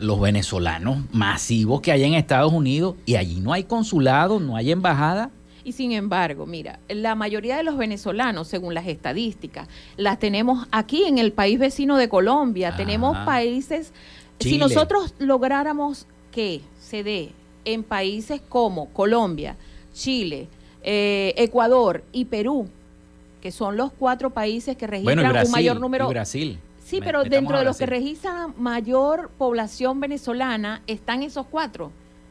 los 0.00 0.20
venezolanos 0.20 0.98
masivos 1.12 1.82
que 1.82 1.92
hay 1.92 2.04
en 2.04 2.14
Estados 2.14 2.52
Unidos, 2.52 2.96
y 3.04 3.16
allí 3.16 3.40
no 3.40 3.52
hay 3.52 3.64
consulado, 3.64 4.40
no 4.40 4.56
hay 4.56 4.72
embajada, 4.72 5.30
y 5.64 5.72
sin 5.72 5.92
embargo, 5.92 6.46
mira, 6.46 6.78
la 6.88 7.14
mayoría 7.14 7.56
de 7.56 7.62
los 7.62 7.78
venezolanos, 7.78 8.48
según 8.48 8.74
las 8.74 8.86
estadísticas, 8.86 9.66
las 9.96 10.18
tenemos 10.18 10.68
aquí 10.70 11.04
en 11.04 11.18
el 11.18 11.32
país 11.32 11.58
vecino 11.58 11.96
de 11.96 12.08
Colombia. 12.08 12.76
Tenemos 12.76 13.16
países, 13.24 13.92
si 14.38 14.58
nosotros 14.58 15.14
lográramos 15.18 16.06
que 16.30 16.60
se 16.78 17.02
dé 17.02 17.32
en 17.64 17.82
países 17.82 18.42
como 18.46 18.90
Colombia, 18.90 19.56
Chile, 19.94 20.48
eh, 20.82 21.32
Ecuador 21.36 22.04
y 22.12 22.26
Perú, 22.26 22.68
que 23.40 23.50
son 23.50 23.76
los 23.76 23.90
cuatro 23.92 24.30
países 24.30 24.76
que 24.76 24.86
registran 24.86 25.46
un 25.46 25.50
mayor 25.50 25.80
número. 25.80 26.08
Brasil. 26.08 26.58
Sí, 26.84 27.00
pero 27.02 27.24
dentro 27.24 27.58
de 27.58 27.64
los 27.64 27.78
que 27.78 27.86
registran 27.86 28.52
mayor 28.58 29.30
población 29.38 30.00
venezolana 30.00 30.82
están 30.86 31.22
esos 31.22 31.46
cuatro. 31.46 31.90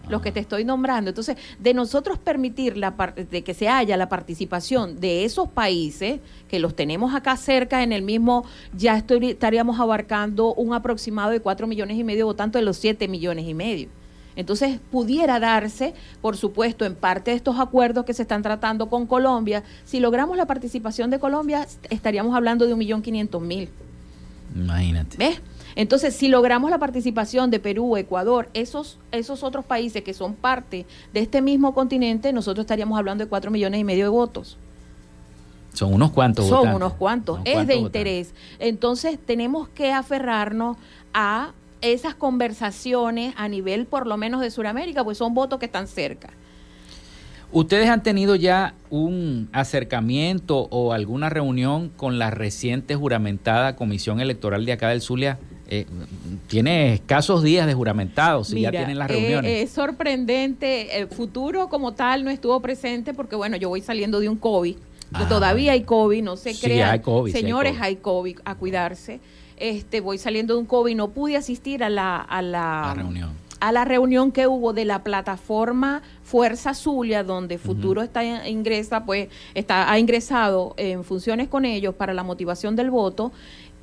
Los 0.10 0.22
que 0.22 0.32
te 0.32 0.40
estoy 0.40 0.66
nombrando. 0.66 1.10
Entonces, 1.10 1.38
de 1.60 1.74
nosotros 1.74 2.18
permitir 2.18 2.78
la 2.78 2.92
de 2.92 3.44
que 3.44 3.54
se 3.54 3.70
haya 3.70 3.98
la 3.98 4.10
participación 4.10 5.00
de 5.00 5.26
esos 5.26 5.50
países, 5.50 6.20
que 6.48 6.60
los 6.60 6.76
tenemos 6.76 7.16
acá 7.16 7.38
cerca 7.38 7.84
en 7.84 7.92
el 7.92 8.02
mismo, 8.02 8.46
ya 8.76 8.98
estaríamos 8.98 9.80
abarcando 9.80 10.54
un 10.54 10.74
aproximado 10.74 11.32
de 11.32 11.40
4 11.40 11.68
millones 11.68 11.98
y 11.98 12.04
medio 12.04 12.26
votantes 12.26 12.60
de 12.62 12.66
los 12.66 12.78
7 12.78 13.08
millones 13.08 13.48
y 13.48 13.54
medio. 13.54 13.90
Entonces, 14.36 14.80
pudiera 14.92 15.40
darse, 15.40 15.94
por 16.22 16.38
supuesto, 16.38 16.86
en 16.86 16.96
parte 16.96 17.32
de 17.32 17.38
estos 17.38 17.60
acuerdos 17.60 18.04
que 18.06 18.14
se 18.14 18.24
están 18.24 18.42
tratando 18.42 18.90
con 18.90 19.06
Colombia, 19.06 19.64
si 19.86 20.00
logramos 20.00 20.38
la 20.38 20.48
participación 20.48 21.12
de 21.12 21.20
Colombia, 21.20 21.68
estaríamos 21.90 22.36
hablando 22.36 22.66
de 22.66 22.74
un 22.74 22.80
millón 22.80 23.02
quinientos 23.04 23.42
mil. 23.42 23.70
Imagínate. 24.56 25.18
¿Ves? 25.18 25.42
Entonces, 25.76 26.16
si 26.16 26.28
logramos 26.28 26.70
la 26.70 26.78
participación 26.78 27.50
de 27.50 27.60
Perú, 27.60 27.98
Ecuador, 27.98 28.50
esos, 28.54 29.00
esos 29.12 29.44
otros 29.44 29.66
países 29.66 30.04
que 30.04 30.14
son 30.14 30.34
parte 30.34 30.86
de 31.14 31.20
este 31.20 31.42
mismo 31.42 31.74
continente, 31.74 32.34
nosotros 32.34 32.64
estaríamos 32.64 32.98
hablando 32.98 33.24
de 33.24 33.30
cuatro 33.30 33.52
millones 33.52 33.80
y 33.80 33.84
medio 33.84 34.06
de 34.06 34.10
votos. 34.10 34.58
Son 35.74 35.94
unos 35.94 36.12
cuantos. 36.12 36.48
Son 36.48 36.70
unos 36.70 36.94
cuantos. 36.94 37.40
es 37.46 37.66
de 37.66 37.76
interés. 37.76 38.34
Entonces, 38.60 39.18
tenemos 39.24 39.68
que 39.70 39.92
aferrarnos 39.92 40.78
a 41.14 41.52
esas 41.82 42.16
conversaciones 42.16 43.34
a 43.38 43.48
nivel 43.48 43.86
por 43.86 44.08
lo 44.08 44.16
menos 44.16 44.42
de 44.42 44.52
Sudamérica, 44.52 45.04
pues 45.04 45.18
son 45.18 45.34
votos 45.34 45.60
que 45.60 45.66
están 45.66 45.88
cerca. 45.88 46.30
¿Ustedes 47.52 47.88
han 47.90 48.02
tenido 48.02 48.36
ya 48.36 48.74
un 48.90 49.48
acercamiento 49.52 50.68
o 50.72 50.92
alguna 50.92 51.30
reunión 51.30 51.90
con 51.90 52.18
la 52.18 52.32
reciente 52.32 52.96
juramentada 52.96 53.76
Comisión 53.76 54.20
Electoral 54.20 54.66
de 54.66 54.72
acá 54.72 54.90
del 54.90 55.02
Zulia? 55.02 55.38
Eh, 55.70 55.86
tiene 56.48 56.94
escasos 56.94 57.42
días 57.42 57.66
de 57.66 57.74
juramentado, 57.74 58.44
si 58.44 58.62
ya 58.62 58.72
tienen 58.72 59.00
las 59.00 59.10
reuniones. 59.10 59.64
es 59.64 59.72
sorprendente, 59.72 61.00
el 61.00 61.08
futuro 61.08 61.70
como 61.70 61.94
tal 61.94 62.26
no 62.26 62.30
estuvo 62.30 62.60
presente 62.60 63.14
porque 63.14 63.36
bueno, 63.36 63.56
yo 63.56 63.70
voy 63.70 63.82
saliendo 63.82 64.20
de 64.20 64.28
un 64.28 64.36
COVID, 64.36 64.76
ah, 65.14 65.28
todavía 65.30 65.72
hay 65.72 65.84
COVID, 65.84 66.22
no 66.22 66.36
se 66.36 66.54
sí, 66.54 66.72
Hay 66.82 67.00
COVID, 67.00 67.32
Señores, 67.32 67.78
hay 67.80 67.96
COVID. 67.96 68.40
a 68.46 68.56
cuidarse. 68.56 69.20
Este, 69.58 70.02
voy 70.02 70.18
saliendo 70.18 70.56
de 70.56 70.60
un 70.60 70.66
COVID, 70.66 70.96
no 70.96 71.10
pude 71.10 71.38
asistir 71.38 71.84
a 71.84 71.90
la, 71.90 72.18
a 72.18 72.42
la, 72.42 72.94
reunión. 72.96 73.32
A 73.60 73.72
la 73.72 73.86
reunión 73.86 74.32
que 74.32 74.48
hubo 74.48 74.74
de 74.74 74.84
la 74.84 75.04
plataforma 75.04 76.02
Fuerza 76.24 76.74
Zulia, 76.74 77.24
donde 77.24 77.58
Futuro 77.58 78.02
está 78.02 78.48
ingresa, 78.48 79.06
pues 79.06 79.30
está, 79.54 79.90
ha 79.92 80.00
ingresado 80.00 80.74
en 80.78 81.04
funciones 81.04 81.48
con 81.48 81.64
ellos 81.64 81.96
para 81.96 82.14
la 82.14 82.24
motivación 82.24 82.76
del 82.76 82.90
voto. 82.90 83.32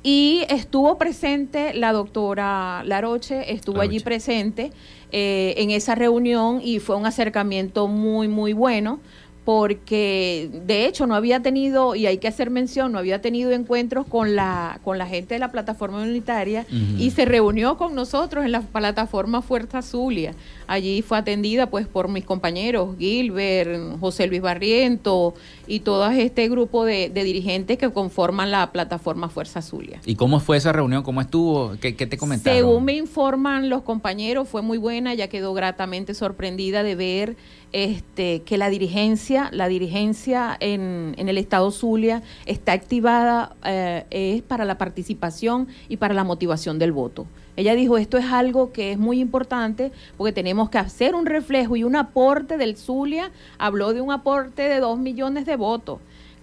Y 0.03 0.45
estuvo 0.49 0.97
presente 0.97 1.73
la 1.75 1.93
doctora 1.93 2.83
Laroche, 2.85 3.53
estuvo 3.53 3.81
allí 3.81 3.99
presente 3.99 4.71
eh, 5.11 5.53
en 5.57 5.69
esa 5.69 5.93
reunión 5.93 6.59
y 6.63 6.79
fue 6.79 6.95
un 6.95 7.05
acercamiento 7.05 7.87
muy, 7.87 8.27
muy 8.27 8.53
bueno 8.53 8.99
porque 9.45 10.49
de 10.65 10.85
hecho 10.85 11.07
no 11.07 11.15
había 11.15 11.41
tenido, 11.41 11.95
y 11.95 12.05
hay 12.05 12.19
que 12.19 12.27
hacer 12.27 12.51
mención, 12.51 12.91
no 12.91 12.99
había 12.99 13.21
tenido 13.21 13.51
encuentros 13.51 14.05
con 14.05 14.35
la, 14.35 14.79
con 14.83 14.97
la 14.99 15.07
gente 15.07 15.33
de 15.33 15.39
la 15.39 15.51
plataforma 15.51 16.01
unitaria 16.01 16.65
y 16.69 17.09
se 17.11 17.25
reunió 17.25 17.75
con 17.75 17.95
nosotros 17.95 18.45
en 18.45 18.51
la 18.51 18.61
plataforma 18.61 19.41
Fuerza 19.41 19.81
Zulia. 19.81 20.35
Allí 20.67 21.01
fue 21.01 21.17
atendida 21.17 21.69
pues 21.69 21.87
por 21.87 22.07
mis 22.07 22.23
compañeros 22.23 22.95
Gilbert, 22.99 23.99
José 23.99 24.27
Luis 24.27 24.41
Barriento 24.41 25.33
y 25.71 25.79
todo 25.79 26.05
este 26.11 26.49
grupo 26.49 26.83
de, 26.83 27.09
dirigentes 27.09 27.77
que 27.77 27.89
conforman 27.91 28.51
la 28.51 28.73
plataforma 28.73 29.29
Fuerza 29.29 29.61
Zulia. 29.61 30.01
¿Y 30.05 30.15
cómo 30.15 30.41
fue 30.41 30.57
esa 30.57 30.73
reunión? 30.73 31.01
¿Cómo 31.01 31.21
estuvo? 31.21 31.77
¿Qué, 31.79 31.95
qué 31.95 32.07
te 32.07 32.17
comentaron? 32.17 32.59
Según 32.59 32.83
me 32.83 32.93
informan 32.97 33.69
los 33.69 33.83
compañeros, 33.83 34.49
fue 34.49 34.61
muy 34.61 34.77
buena, 34.77 35.13
ya 35.13 35.29
quedó 35.29 35.53
gratamente 35.53 36.13
sorprendida 36.13 36.83
de 36.83 36.95
ver 36.95 37.37
este, 37.71 38.41
que 38.41 38.57
la 38.57 38.69
dirigencia, 38.69 39.49
la 39.53 39.69
dirigencia 39.69 40.57
en, 40.59 41.15
en 41.17 41.29
el 41.29 41.37
Estado 41.37 41.71
Zulia 41.71 42.21
está 42.45 42.73
activada 42.73 43.55
eh, 43.63 44.03
es 44.09 44.41
para 44.41 44.65
la 44.65 44.77
participación 44.77 45.69
y 45.87 45.95
para 45.95 46.13
la 46.13 46.25
motivación 46.25 46.79
del 46.79 46.91
voto. 46.91 47.27
Ella 47.55 47.75
dijo, 47.75 47.97
esto 47.97 48.17
es 48.17 48.25
algo 48.25 48.71
que 48.71 48.91
es 48.91 48.97
muy 48.97 49.19
importante 49.19 49.91
porque 50.17 50.31
tenemos 50.31 50.69
que 50.69 50.77
hacer 50.77 51.15
un 51.15 51.25
reflejo 51.25 51.75
y 51.75 51.83
un 51.83 51.95
aporte 51.95 52.57
del 52.57 52.77
Zulia. 52.77 53.31
Habló 53.57 53.93
de 53.93 54.01
un 54.01 54.11
aporte 54.11 54.63
de 54.63 54.79
dos 54.79 54.97
millones 54.97 55.45
de 55.45 55.55
votos 55.55 55.99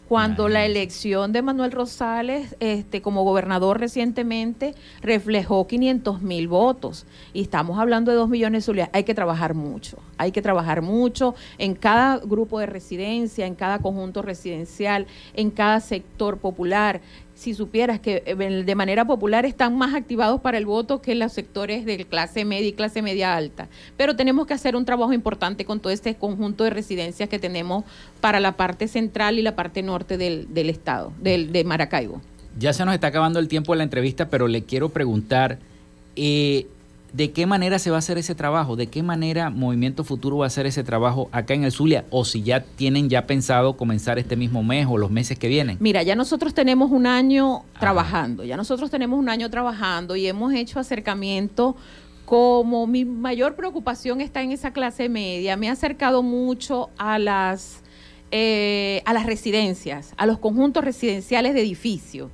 cuando 0.09 0.49
la 0.49 0.65
elección 0.65 1.33
de 1.33 1.43
Manuel 1.43 1.71
Rosales 1.71 2.57
este, 2.61 3.03
como 3.03 3.25
gobernador 3.25 3.79
recientemente 3.79 4.75
reflejó 5.03 5.67
500 5.67 6.23
mil 6.23 6.49
votos 6.49 7.05
y 7.35 7.43
estamos 7.43 7.79
hablando 7.79 8.11
de 8.11 8.17
2 8.17 8.29
millones 8.31 8.63
de 8.63 8.67
soles. 8.67 8.89
Hay 8.95 9.05
que 9.05 9.15
trabajar 9.15 9.53
mucho, 9.53 9.99
hay 10.17 10.33
que 10.33 10.41
trabajar 10.41 10.81
mucho 10.81 11.35
en 11.59 11.75
cada 11.75 12.17
grupo 12.17 12.59
de 12.59 12.67
residencia, 12.67 13.47
en 13.47 13.55
cada 13.55 13.81
conjunto 13.81 14.23
residencial, 14.23 15.07
en 15.35 15.51
cada 15.51 15.79
sector 15.81 16.39
popular 16.39 17.03
si 17.39 17.55
supieras 17.55 18.01
que 18.01 18.24
eh, 18.26 18.34
de 18.34 18.74
manera 18.74 19.05
popular 19.05 19.47
están 19.47 19.78
más 19.78 19.95
activados 19.95 20.41
para 20.41 20.59
el 20.59 20.66
voto 20.66 21.01
que 21.01 21.14
los 21.14 21.32
sectores 21.32 21.84
de 21.84 22.05
clase 22.05 22.45
media 22.45 22.66
y 22.66 22.72
clase 22.72 23.01
media 23.01 23.36
alta. 23.36 23.68
Pero 23.97 24.16
tenemos 24.16 24.49
que 24.49 24.55
hacer 24.55 24.74
un 24.74 24.84
trabajo 24.84 25.12
importante 25.12 25.64
con 25.64 25.78
todo 25.78 25.93
este 25.93 26.16
conjunto 26.16 26.64
de 26.64 26.70
residencias 26.70 27.28
que 27.28 27.39
tenemos 27.39 27.84
para 28.20 28.41
la 28.41 28.57
parte 28.57 28.89
central 28.89 29.39
y 29.39 29.43
la 29.43 29.55
parte 29.55 29.84
norte 29.84 30.18
del, 30.18 30.53
del 30.53 30.68
estado, 30.68 31.12
del, 31.20 31.53
de 31.53 31.62
Maracaibo. 31.62 32.20
Ya 32.59 32.72
se 32.72 32.84
nos 32.84 32.93
está 32.93 33.07
acabando 33.07 33.39
el 33.39 33.47
tiempo 33.47 33.72
de 33.72 33.78
la 33.78 33.84
entrevista, 33.84 34.28
pero 34.28 34.49
le 34.49 34.64
quiero 34.64 34.89
preguntar, 34.89 35.61
eh, 36.16 36.66
¿De 37.13 37.33
qué 37.33 37.47
manera 37.47 37.79
se 37.79 37.91
va 37.91 37.97
a 37.97 38.01
hacer 38.01 38.19
ese 38.19 38.35
trabajo? 38.35 38.77
¿De 38.77 38.89
qué 38.89 39.03
manera 39.03 39.49
Movimiento 39.49 40.05
Futuro 40.05 40.39
va 40.39 40.45
a 40.45 40.49
hacer 40.49 40.67
ese 40.67 40.85
trabajo 40.85 41.31
acá 41.33 41.55
en 41.55 41.65
el 41.65 41.73
Zulia? 41.73 42.05
O 42.11 42.27
si 42.27 42.43
ya 42.43 42.63
tienen 42.63 43.09
ya 43.09 43.27
pensado 43.27 43.79
comenzar 43.79 44.19
este 44.19 44.37
mismo 44.37 44.63
mes 44.63 44.87
o 44.89 44.99
los 44.99 45.11
meses 45.11 45.39
que 45.39 45.49
vienen. 45.49 45.79
Mira, 45.81 46.03
ya 46.03 46.15
nosotros 46.15 46.53
tenemos 46.53 46.91
un 46.91 47.07
año 47.07 47.65
trabajando, 47.81 48.45
ya 48.45 48.59
nosotros 48.59 48.91
tenemos 48.91 49.19
un 49.19 49.31
año 49.31 49.49
trabajando 49.49 50.17
y 50.17 50.27
hemos 50.27 50.53
hecho 50.53 50.79
acercamiento 50.79 51.77
como 52.27 52.87
mi 52.87 53.07
mayor 53.07 53.55
preocupación 53.55 54.21
está 54.21 54.43
en 54.43 54.53
esa 54.53 54.75
clase 54.75 55.09
media, 55.09 55.57
me 55.57 55.69
he 55.69 55.71
acercado 55.71 56.23
mucho 56.23 56.91
a 56.99 57.19
las, 57.19 57.83
eh, 58.31 59.03
a 59.07 59.15
las 59.15 59.25
residencias, 59.25 60.13
a 60.19 60.27
los 60.27 60.39
conjuntos 60.39 60.85
residenciales 60.85 61.55
de 61.55 61.63
edificios 61.63 62.31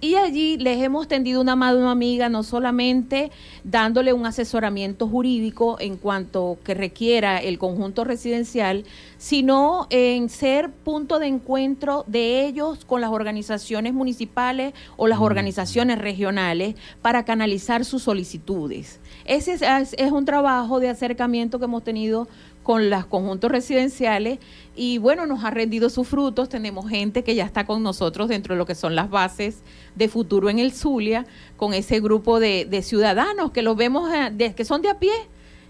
y 0.00 0.14
allí 0.14 0.56
les 0.56 0.82
hemos 0.82 1.08
tendido 1.08 1.40
una 1.40 1.56
mano 1.56 1.90
amiga, 1.90 2.28
no 2.28 2.42
solamente 2.42 3.30
dándole 3.64 4.12
un 4.12 4.24
asesoramiento 4.24 5.06
jurídico 5.06 5.76
en 5.78 5.96
cuanto 5.96 6.58
que 6.64 6.74
requiera 6.74 7.38
el 7.38 7.58
conjunto 7.58 8.04
residencial, 8.04 8.84
sino 9.18 9.86
en 9.90 10.28
ser 10.30 10.70
punto 10.70 11.18
de 11.18 11.26
encuentro 11.26 12.04
de 12.06 12.46
ellos 12.46 12.84
con 12.84 13.00
las 13.00 13.10
organizaciones 13.10 13.92
municipales 13.92 14.72
o 14.96 15.06
las 15.06 15.20
organizaciones 15.20 15.98
regionales 15.98 16.76
para 17.02 17.24
canalizar 17.24 17.84
sus 17.84 18.02
solicitudes. 18.02 19.00
Ese 19.30 19.52
es, 19.54 20.10
un 20.10 20.24
trabajo 20.24 20.80
de 20.80 20.88
acercamiento 20.88 21.60
que 21.60 21.66
hemos 21.66 21.84
tenido 21.84 22.26
con 22.64 22.90
los 22.90 23.06
conjuntos 23.06 23.48
residenciales 23.48 24.40
y 24.74 24.98
bueno, 24.98 25.24
nos 25.24 25.44
ha 25.44 25.50
rendido 25.52 25.88
sus 25.88 26.08
frutos. 26.08 26.48
Tenemos 26.48 26.90
gente 26.90 27.22
que 27.22 27.36
ya 27.36 27.44
está 27.44 27.64
con 27.64 27.84
nosotros 27.84 28.28
dentro 28.28 28.56
de 28.56 28.58
lo 28.58 28.66
que 28.66 28.74
son 28.74 28.96
las 28.96 29.08
bases 29.08 29.62
de 29.94 30.08
futuro 30.08 30.50
en 30.50 30.58
el 30.58 30.72
Zulia, 30.72 31.26
con 31.56 31.74
ese 31.74 32.00
grupo 32.00 32.40
de, 32.40 32.82
ciudadanos 32.82 33.52
que 33.52 33.62
los 33.62 33.76
vemos, 33.76 34.10
eh, 34.12 34.52
que 34.52 34.64
son 34.64 34.82
de 34.82 34.88
a 34.88 34.98
pie, 34.98 35.12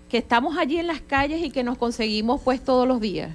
que 0.09 0.17
estamos 0.17 0.57
allí 0.57 0.79
en 0.79 0.87
las 0.87 1.03
calles 1.03 1.45
y 1.45 1.51
que 1.51 1.63
nos 1.63 1.77
conseguimos 1.77 2.41
pues 2.41 2.65
todos 2.65 2.89
los 2.89 2.99
días. 2.99 3.31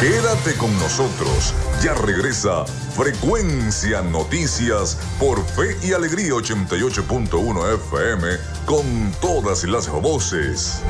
Quédate 0.00 0.58
con 0.58 0.72
nosotros. 0.80 1.54
Ya 1.80 1.94
regresa 1.94 2.64
Frecuencia 2.64 4.02
Noticias 4.02 4.98
por 5.20 5.40
Fe 5.44 5.76
y 5.86 5.92
Alegría 5.92 6.32
88.1 6.32 7.74
FM 7.74 8.28
con 8.66 9.12
todas 9.20 9.62
las 9.62 9.88
voces. 9.88 10.82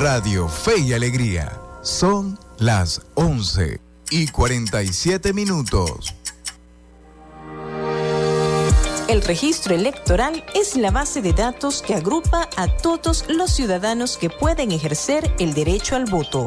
Radio 0.00 0.48
Fe 0.48 0.78
y 0.78 0.94
Alegría. 0.94 1.60
Son 1.82 2.38
las 2.56 3.02
11 3.16 3.78
y 4.10 4.28
47 4.28 5.34
minutos. 5.34 6.14
El 9.08 9.20
registro 9.20 9.74
electoral 9.74 10.42
es 10.54 10.74
la 10.76 10.90
base 10.90 11.20
de 11.20 11.34
datos 11.34 11.82
que 11.82 11.94
agrupa 11.94 12.48
a 12.56 12.68
todos 12.78 13.26
los 13.28 13.50
ciudadanos 13.50 14.16
que 14.16 14.30
pueden 14.30 14.72
ejercer 14.72 15.34
el 15.38 15.52
derecho 15.52 15.96
al 15.96 16.06
voto. 16.06 16.46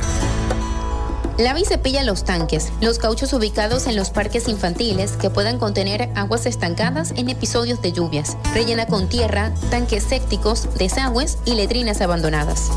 Lava 1.41 1.59
y 1.59 1.65
cepilla 1.65 2.03
los 2.03 2.23
tanques, 2.23 2.71
los 2.81 2.99
cauchos 2.99 3.33
ubicados 3.33 3.87
en 3.87 3.95
los 3.95 4.11
parques 4.11 4.47
infantiles 4.47 5.13
que 5.13 5.31
puedan 5.31 5.57
contener 5.57 6.11
aguas 6.15 6.45
estancadas 6.45 7.13
en 7.15 7.29
episodios 7.29 7.81
de 7.81 7.91
lluvias. 7.91 8.37
Rellena 8.53 8.85
con 8.85 9.09
tierra, 9.09 9.51
tanques 9.71 10.03
sépticos, 10.03 10.69
desagües 10.77 11.39
y 11.45 11.55
letrinas 11.55 11.99
abandonadas. 12.01 12.69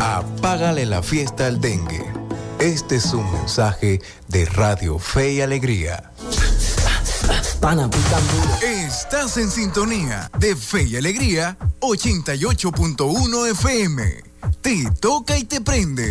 Apágale 0.00 0.86
la 0.86 1.02
fiesta 1.02 1.46
al 1.46 1.60
dengue. 1.60 2.10
Este 2.58 2.96
es 2.96 3.12
un 3.12 3.30
mensaje 3.32 4.00
de 4.28 4.46
Radio 4.46 4.98
Fe 4.98 5.34
y 5.34 5.40
Alegría. 5.42 6.10
Estás 8.62 9.36
en 9.36 9.50
sintonía 9.50 10.30
de 10.38 10.56
Fe 10.56 10.84
y 10.84 10.96
Alegría 10.96 11.58
88.1 11.80 13.50
FM. 13.50 14.22
Te 14.62 14.90
toca 15.00 15.36
y 15.36 15.44
te 15.44 15.60
prende. 15.60 16.10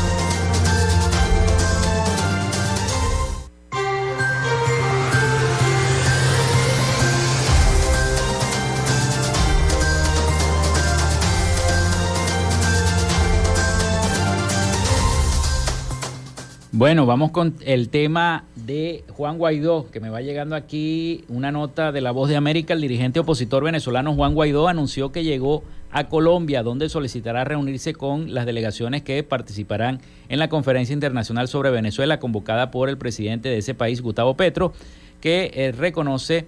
Bueno, 16.81 17.05
vamos 17.05 17.29
con 17.29 17.53
el 17.63 17.89
tema 17.89 18.45
de 18.55 19.03
Juan 19.11 19.37
Guaidó, 19.37 19.91
que 19.91 19.99
me 19.99 20.09
va 20.09 20.21
llegando 20.21 20.55
aquí 20.55 21.23
una 21.29 21.51
nota 21.51 21.91
de 21.91 22.01
La 22.01 22.09
Voz 22.09 22.27
de 22.27 22.35
América. 22.35 22.73
El 22.73 22.81
dirigente 22.81 23.19
opositor 23.19 23.63
venezolano 23.63 24.15
Juan 24.15 24.33
Guaidó 24.33 24.67
anunció 24.67 25.11
que 25.11 25.23
llegó 25.23 25.63
a 25.91 26.07
Colombia, 26.07 26.63
donde 26.63 26.89
solicitará 26.89 27.43
reunirse 27.43 27.93
con 27.93 28.33
las 28.33 28.47
delegaciones 28.47 29.03
que 29.03 29.21
participarán 29.21 30.01
en 30.27 30.39
la 30.39 30.49
conferencia 30.49 30.95
internacional 30.95 31.47
sobre 31.47 31.69
Venezuela 31.69 32.19
convocada 32.19 32.71
por 32.71 32.89
el 32.89 32.97
presidente 32.97 33.49
de 33.49 33.59
ese 33.59 33.75
país, 33.75 34.01
Gustavo 34.01 34.35
Petro, 34.35 34.73
que 35.19 35.51
eh, 35.53 35.73
reconoce 35.73 36.47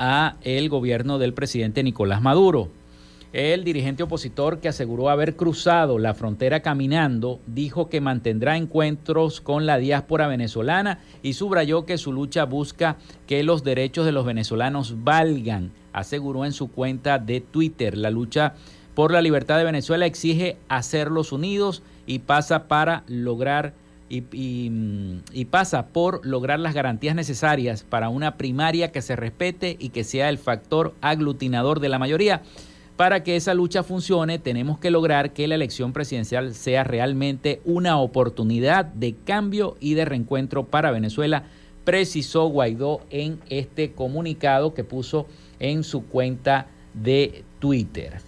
a 0.00 0.34
el 0.42 0.68
gobierno 0.68 1.20
del 1.20 1.32
presidente 1.32 1.84
Nicolás 1.84 2.20
Maduro. 2.20 2.70
El 3.32 3.62
dirigente 3.62 4.02
opositor 4.02 4.58
que 4.58 4.68
aseguró 4.68 5.08
haber 5.08 5.36
cruzado 5.36 6.00
la 6.00 6.14
frontera 6.14 6.60
caminando 6.60 7.38
dijo 7.46 7.88
que 7.88 8.00
mantendrá 8.00 8.56
encuentros 8.56 9.40
con 9.40 9.66
la 9.66 9.78
diáspora 9.78 10.26
venezolana 10.26 10.98
y 11.22 11.34
subrayó 11.34 11.86
que 11.86 11.96
su 11.96 12.12
lucha 12.12 12.44
busca 12.44 12.96
que 13.28 13.44
los 13.44 13.62
derechos 13.62 14.04
de 14.04 14.10
los 14.10 14.26
venezolanos 14.26 15.04
valgan, 15.04 15.70
aseguró 15.92 16.44
en 16.44 16.52
su 16.52 16.72
cuenta 16.72 17.20
de 17.20 17.40
Twitter. 17.40 17.96
La 17.96 18.10
lucha 18.10 18.54
por 18.96 19.12
la 19.12 19.22
libertad 19.22 19.58
de 19.58 19.64
Venezuela 19.64 20.06
exige 20.06 20.56
hacerlos 20.68 21.30
unidos 21.30 21.84
y 22.06 22.18
pasa 22.20 22.66
para 22.66 23.04
lograr 23.06 23.74
y, 24.08 24.24
y, 24.32 25.44
pasa 25.44 25.86
por 25.86 26.26
lograr 26.26 26.58
las 26.58 26.74
garantías 26.74 27.14
necesarias 27.14 27.84
para 27.84 28.08
una 28.08 28.36
primaria 28.36 28.90
que 28.90 29.02
se 29.02 29.14
respete 29.14 29.76
y 29.78 29.90
que 29.90 30.02
sea 30.02 30.30
el 30.30 30.38
factor 30.38 30.94
aglutinador 31.00 31.78
de 31.78 31.90
la 31.90 32.00
mayoría. 32.00 32.42
Para 33.00 33.22
que 33.22 33.34
esa 33.34 33.54
lucha 33.54 33.82
funcione, 33.82 34.38
tenemos 34.38 34.78
que 34.78 34.90
lograr 34.90 35.32
que 35.32 35.48
la 35.48 35.54
elección 35.54 35.94
presidencial 35.94 36.52
sea 36.52 36.84
realmente 36.84 37.62
una 37.64 37.98
oportunidad 37.98 38.84
de 38.84 39.14
cambio 39.14 39.78
y 39.80 39.94
de 39.94 40.04
reencuentro 40.04 40.66
para 40.66 40.90
Venezuela, 40.90 41.44
precisó 41.84 42.48
Guaidó 42.48 43.00
en 43.08 43.40
este 43.48 43.92
comunicado 43.92 44.74
que 44.74 44.84
puso 44.84 45.26
en 45.60 45.82
su 45.82 46.08
cuenta 46.08 46.66
de 46.92 47.42
Twitter. 47.58 48.18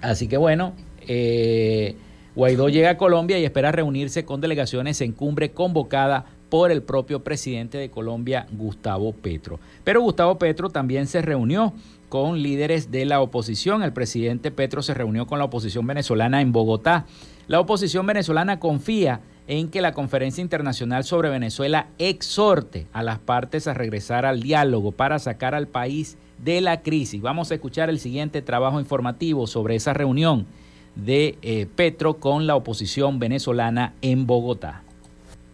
Así 0.00 0.28
que 0.28 0.36
bueno, 0.36 0.74
eh, 1.08 1.96
Guaidó 2.36 2.68
llega 2.68 2.90
a 2.90 2.98
Colombia 2.98 3.36
y 3.40 3.44
espera 3.44 3.72
reunirse 3.72 4.24
con 4.24 4.40
delegaciones 4.40 5.00
en 5.00 5.10
cumbre 5.10 5.50
convocada 5.50 6.24
por 6.50 6.70
el 6.70 6.82
propio 6.82 7.24
presidente 7.24 7.78
de 7.78 7.90
Colombia, 7.90 8.46
Gustavo 8.52 9.12
Petro. 9.12 9.58
Pero 9.82 10.00
Gustavo 10.02 10.38
Petro 10.38 10.70
también 10.70 11.08
se 11.08 11.20
reunió 11.20 11.74
con 12.08 12.42
líderes 12.42 12.90
de 12.90 13.04
la 13.04 13.20
oposición. 13.20 13.82
El 13.82 13.92
presidente 13.92 14.50
Petro 14.50 14.82
se 14.82 14.94
reunió 14.94 15.26
con 15.26 15.38
la 15.38 15.44
oposición 15.44 15.86
venezolana 15.86 16.40
en 16.40 16.52
Bogotá. 16.52 17.06
La 17.46 17.60
oposición 17.60 18.06
venezolana 18.06 18.60
confía 18.60 19.20
en 19.46 19.68
que 19.70 19.80
la 19.80 19.92
Conferencia 19.92 20.42
Internacional 20.42 21.04
sobre 21.04 21.30
Venezuela 21.30 21.88
exhorte 21.98 22.86
a 22.92 23.02
las 23.02 23.18
partes 23.18 23.66
a 23.66 23.74
regresar 23.74 24.26
al 24.26 24.42
diálogo 24.42 24.92
para 24.92 25.18
sacar 25.18 25.54
al 25.54 25.68
país 25.68 26.18
de 26.38 26.60
la 26.60 26.82
crisis. 26.82 27.22
Vamos 27.22 27.50
a 27.50 27.54
escuchar 27.54 27.88
el 27.88 27.98
siguiente 27.98 28.42
trabajo 28.42 28.78
informativo 28.78 29.46
sobre 29.46 29.74
esa 29.74 29.94
reunión 29.94 30.46
de 30.94 31.38
eh, 31.42 31.66
Petro 31.74 32.18
con 32.18 32.46
la 32.46 32.56
oposición 32.56 33.18
venezolana 33.18 33.94
en 34.02 34.26
Bogotá. 34.26 34.82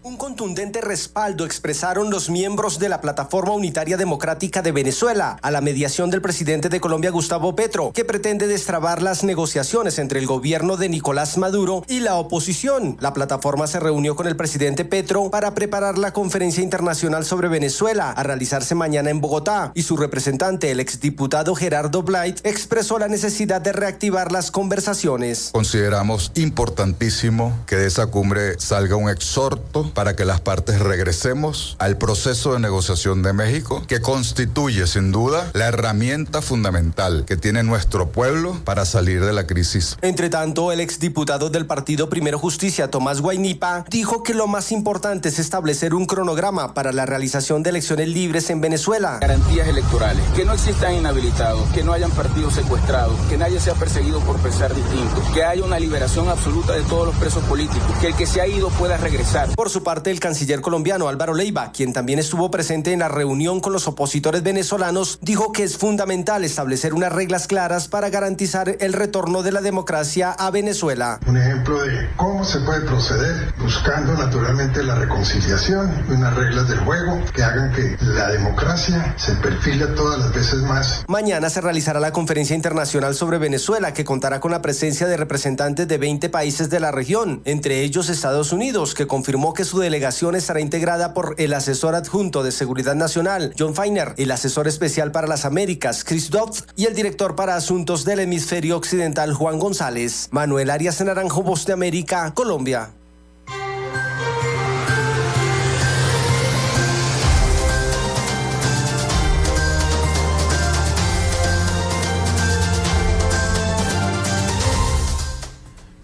Un 0.06 0.18
contundente 0.18 0.82
respaldo 0.82 1.46
expresaron 1.46 2.10
los 2.10 2.28
miembros 2.28 2.78
de 2.78 2.90
la 2.90 3.00
Plataforma 3.00 3.54
Unitaria 3.54 3.96
Democrática 3.96 4.60
de 4.60 4.70
Venezuela 4.70 5.38
a 5.40 5.50
la 5.50 5.62
mediación 5.62 6.10
del 6.10 6.20
presidente 6.20 6.68
de 6.68 6.78
Colombia, 6.78 7.10
Gustavo 7.10 7.56
Petro, 7.56 7.90
que 7.90 8.04
pretende 8.04 8.46
destrabar 8.46 9.00
las 9.00 9.24
negociaciones 9.24 9.98
entre 9.98 10.20
el 10.20 10.26
gobierno 10.26 10.76
de 10.76 10.90
Nicolás 10.90 11.38
Maduro 11.38 11.84
y 11.88 12.00
la 12.00 12.16
oposición. 12.16 12.98
La 13.00 13.14
plataforma 13.14 13.66
se 13.66 13.80
reunió 13.80 14.14
con 14.14 14.26
el 14.26 14.36
presidente 14.36 14.84
Petro 14.84 15.30
para 15.30 15.54
preparar 15.54 15.96
la 15.96 16.12
conferencia 16.12 16.62
internacional 16.62 17.24
sobre 17.24 17.48
Venezuela 17.48 18.10
a 18.10 18.22
realizarse 18.22 18.74
mañana 18.74 19.08
en 19.08 19.22
Bogotá 19.22 19.72
y 19.74 19.84
su 19.84 19.96
representante, 19.96 20.70
el 20.70 20.80
exdiputado 20.80 21.54
Gerardo 21.54 22.02
Blight, 22.02 22.44
expresó 22.44 22.98
la 22.98 23.08
necesidad 23.08 23.62
de 23.62 23.72
reactivar 23.72 24.32
las 24.32 24.50
conversaciones. 24.50 25.48
Consideramos 25.54 26.30
importantísimo 26.34 27.56
que 27.64 27.76
de 27.76 27.86
esa 27.86 28.08
cumbre 28.08 28.60
salga 28.60 28.96
un 28.96 29.08
exhorto 29.08 29.93
para 29.94 30.16
que 30.16 30.24
las 30.24 30.40
partes 30.40 30.80
regresemos 30.80 31.76
al 31.78 31.96
proceso 31.96 32.52
de 32.52 32.58
negociación 32.58 33.22
de 33.22 33.32
México, 33.32 33.82
que 33.86 34.00
constituye 34.00 34.86
sin 34.86 35.12
duda 35.12 35.50
la 35.52 35.66
herramienta 35.66 36.42
fundamental 36.42 37.24
que 37.26 37.36
tiene 37.36 37.62
nuestro 37.62 38.08
pueblo 38.08 38.60
para 38.64 38.84
salir 38.84 39.24
de 39.24 39.32
la 39.32 39.46
crisis. 39.46 39.96
Entre 40.02 40.28
tanto, 40.28 40.72
el 40.72 40.80
exdiputado 40.80 41.50
del 41.50 41.66
partido 41.66 42.08
Primero 42.08 42.38
Justicia, 42.38 42.90
Tomás 42.90 43.20
Guainipa, 43.20 43.84
dijo 43.88 44.22
que 44.22 44.34
lo 44.34 44.46
más 44.46 44.72
importante 44.72 45.28
es 45.28 45.38
establecer 45.38 45.94
un 45.94 46.06
cronograma 46.06 46.74
para 46.74 46.92
la 46.92 47.06
realización 47.06 47.62
de 47.62 47.70
elecciones 47.70 48.08
libres 48.08 48.50
en 48.50 48.60
Venezuela. 48.60 49.18
Garantías 49.20 49.68
electorales, 49.68 50.24
que 50.34 50.44
no 50.44 50.52
existan 50.52 50.94
inhabilitados, 50.94 51.68
que 51.70 51.84
no 51.84 51.92
hayan 51.92 52.10
partidos 52.10 52.54
secuestrados, 52.54 53.14
que 53.28 53.38
nadie 53.38 53.60
sea 53.60 53.74
perseguido 53.74 54.20
por 54.20 54.38
pensar 54.38 54.74
distinto, 54.74 55.22
que 55.32 55.44
haya 55.44 55.64
una 55.64 55.78
liberación 55.78 56.28
absoluta 56.28 56.72
de 56.72 56.82
todos 56.82 57.06
los 57.06 57.16
presos 57.16 57.44
políticos, 57.44 57.90
que 58.00 58.08
el 58.08 58.16
que 58.16 58.26
se 58.26 58.40
ha 58.40 58.46
ido 58.46 58.70
pueda 58.70 58.96
regresar. 58.96 59.54
Por 59.54 59.70
su 59.70 59.83
parte, 59.84 60.10
el 60.10 60.18
canciller 60.18 60.60
colombiano 60.60 61.08
Álvaro 61.08 61.34
Leiva, 61.34 61.70
quien 61.70 61.92
también 61.92 62.18
estuvo 62.18 62.50
presente 62.50 62.92
en 62.92 62.98
la 62.98 63.08
reunión 63.08 63.60
con 63.60 63.72
los 63.72 63.86
opositores 63.86 64.42
venezolanos, 64.42 65.20
dijo 65.22 65.52
que 65.52 65.62
es 65.62 65.76
fundamental 65.76 66.42
establecer 66.42 66.94
unas 66.94 67.12
reglas 67.12 67.46
claras 67.46 67.86
para 67.86 68.10
garantizar 68.10 68.76
el 68.80 68.92
retorno 68.92 69.42
de 69.44 69.52
la 69.52 69.60
democracia 69.60 70.32
a 70.32 70.50
Venezuela. 70.50 71.20
Un 71.26 71.36
ejemplo 71.36 71.80
de 71.80 72.08
cómo 72.16 72.44
se 72.44 72.58
puede 72.60 72.80
proceder 72.80 73.54
buscando 73.60 74.14
naturalmente 74.14 74.82
la 74.82 74.96
reconciliación, 74.96 76.04
unas 76.08 76.34
reglas 76.34 76.68
del 76.68 76.80
juego 76.80 77.20
que 77.32 77.42
hagan 77.42 77.72
que 77.72 77.96
la 78.00 78.28
democracia 78.28 79.14
se 79.16 79.32
perfile 79.36 79.86
todas 79.88 80.18
las 80.18 80.34
veces 80.34 80.62
más. 80.62 81.04
Mañana 81.06 81.50
se 81.50 81.60
realizará 81.60 82.00
la 82.00 82.12
conferencia 82.12 82.56
internacional 82.56 83.14
sobre 83.14 83.38
Venezuela 83.38 83.92
que 83.92 84.04
contará 84.04 84.40
con 84.40 84.50
la 84.50 84.62
presencia 84.62 85.06
de 85.06 85.16
representantes 85.16 85.86
de 85.86 85.98
20 85.98 86.28
países 86.30 86.70
de 86.70 86.80
la 86.80 86.90
región, 86.90 87.42
entre 87.44 87.82
ellos 87.82 88.08
Estados 88.08 88.52
Unidos, 88.52 88.94
que 88.94 89.06
confirmó 89.06 89.52
que 89.52 89.64
su 89.64 89.73
su 89.74 89.80
delegación 89.80 90.36
estará 90.36 90.60
integrada 90.60 91.14
por 91.14 91.34
el 91.36 91.52
asesor 91.52 91.96
adjunto 91.96 92.44
de 92.44 92.52
Seguridad 92.52 92.94
Nacional, 92.94 93.52
John 93.58 93.74
Feiner, 93.74 94.14
el 94.18 94.30
asesor 94.30 94.68
especial 94.68 95.10
para 95.10 95.26
las 95.26 95.44
Américas, 95.44 96.04
Chris 96.04 96.30
Dodd, 96.30 96.54
y 96.76 96.84
el 96.84 96.94
director 96.94 97.34
para 97.34 97.56
asuntos 97.56 98.04
del 98.04 98.20
hemisferio 98.20 98.76
occidental, 98.76 99.34
Juan 99.34 99.58
González. 99.58 100.28
Manuel 100.30 100.70
Arias 100.70 101.00
Naranjo, 101.00 101.42
Voz 101.42 101.66
de 101.66 101.72
América, 101.72 102.32
Colombia. 102.34 102.92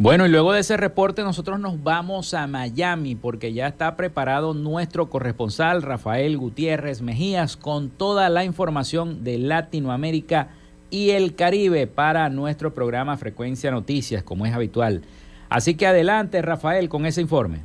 Bueno, 0.03 0.25
y 0.25 0.31
luego 0.31 0.55
de 0.55 0.61
ese 0.61 0.79
reporte 0.79 1.23
nosotros 1.23 1.61
nos 1.61 1.83
vamos 1.83 2.33
a 2.33 2.47
Miami 2.47 3.17
porque 3.17 3.53
ya 3.53 3.67
está 3.67 3.97
preparado 3.97 4.55
nuestro 4.55 5.11
corresponsal 5.11 5.83
Rafael 5.83 6.39
Gutiérrez 6.39 7.03
Mejías 7.03 7.59
con 7.59 7.91
toda 7.91 8.31
la 8.31 8.47
información 8.47 9.25
de 9.25 9.37
Latinoamérica 9.37 10.49
y 10.89 11.11
el 11.11 11.35
Caribe 11.35 11.87
para 11.87 12.31
nuestro 12.31 12.73
programa 12.73 13.19
Frecuencia 13.19 13.71
Noticias, 13.71 14.23
como 14.23 14.47
es 14.47 14.55
habitual. 14.55 15.03
Así 15.51 15.75
que 15.75 15.87
adelante, 15.87 16.41
Rafael, 16.41 16.89
con 16.89 17.05
ese 17.05 17.21
informe. 17.21 17.61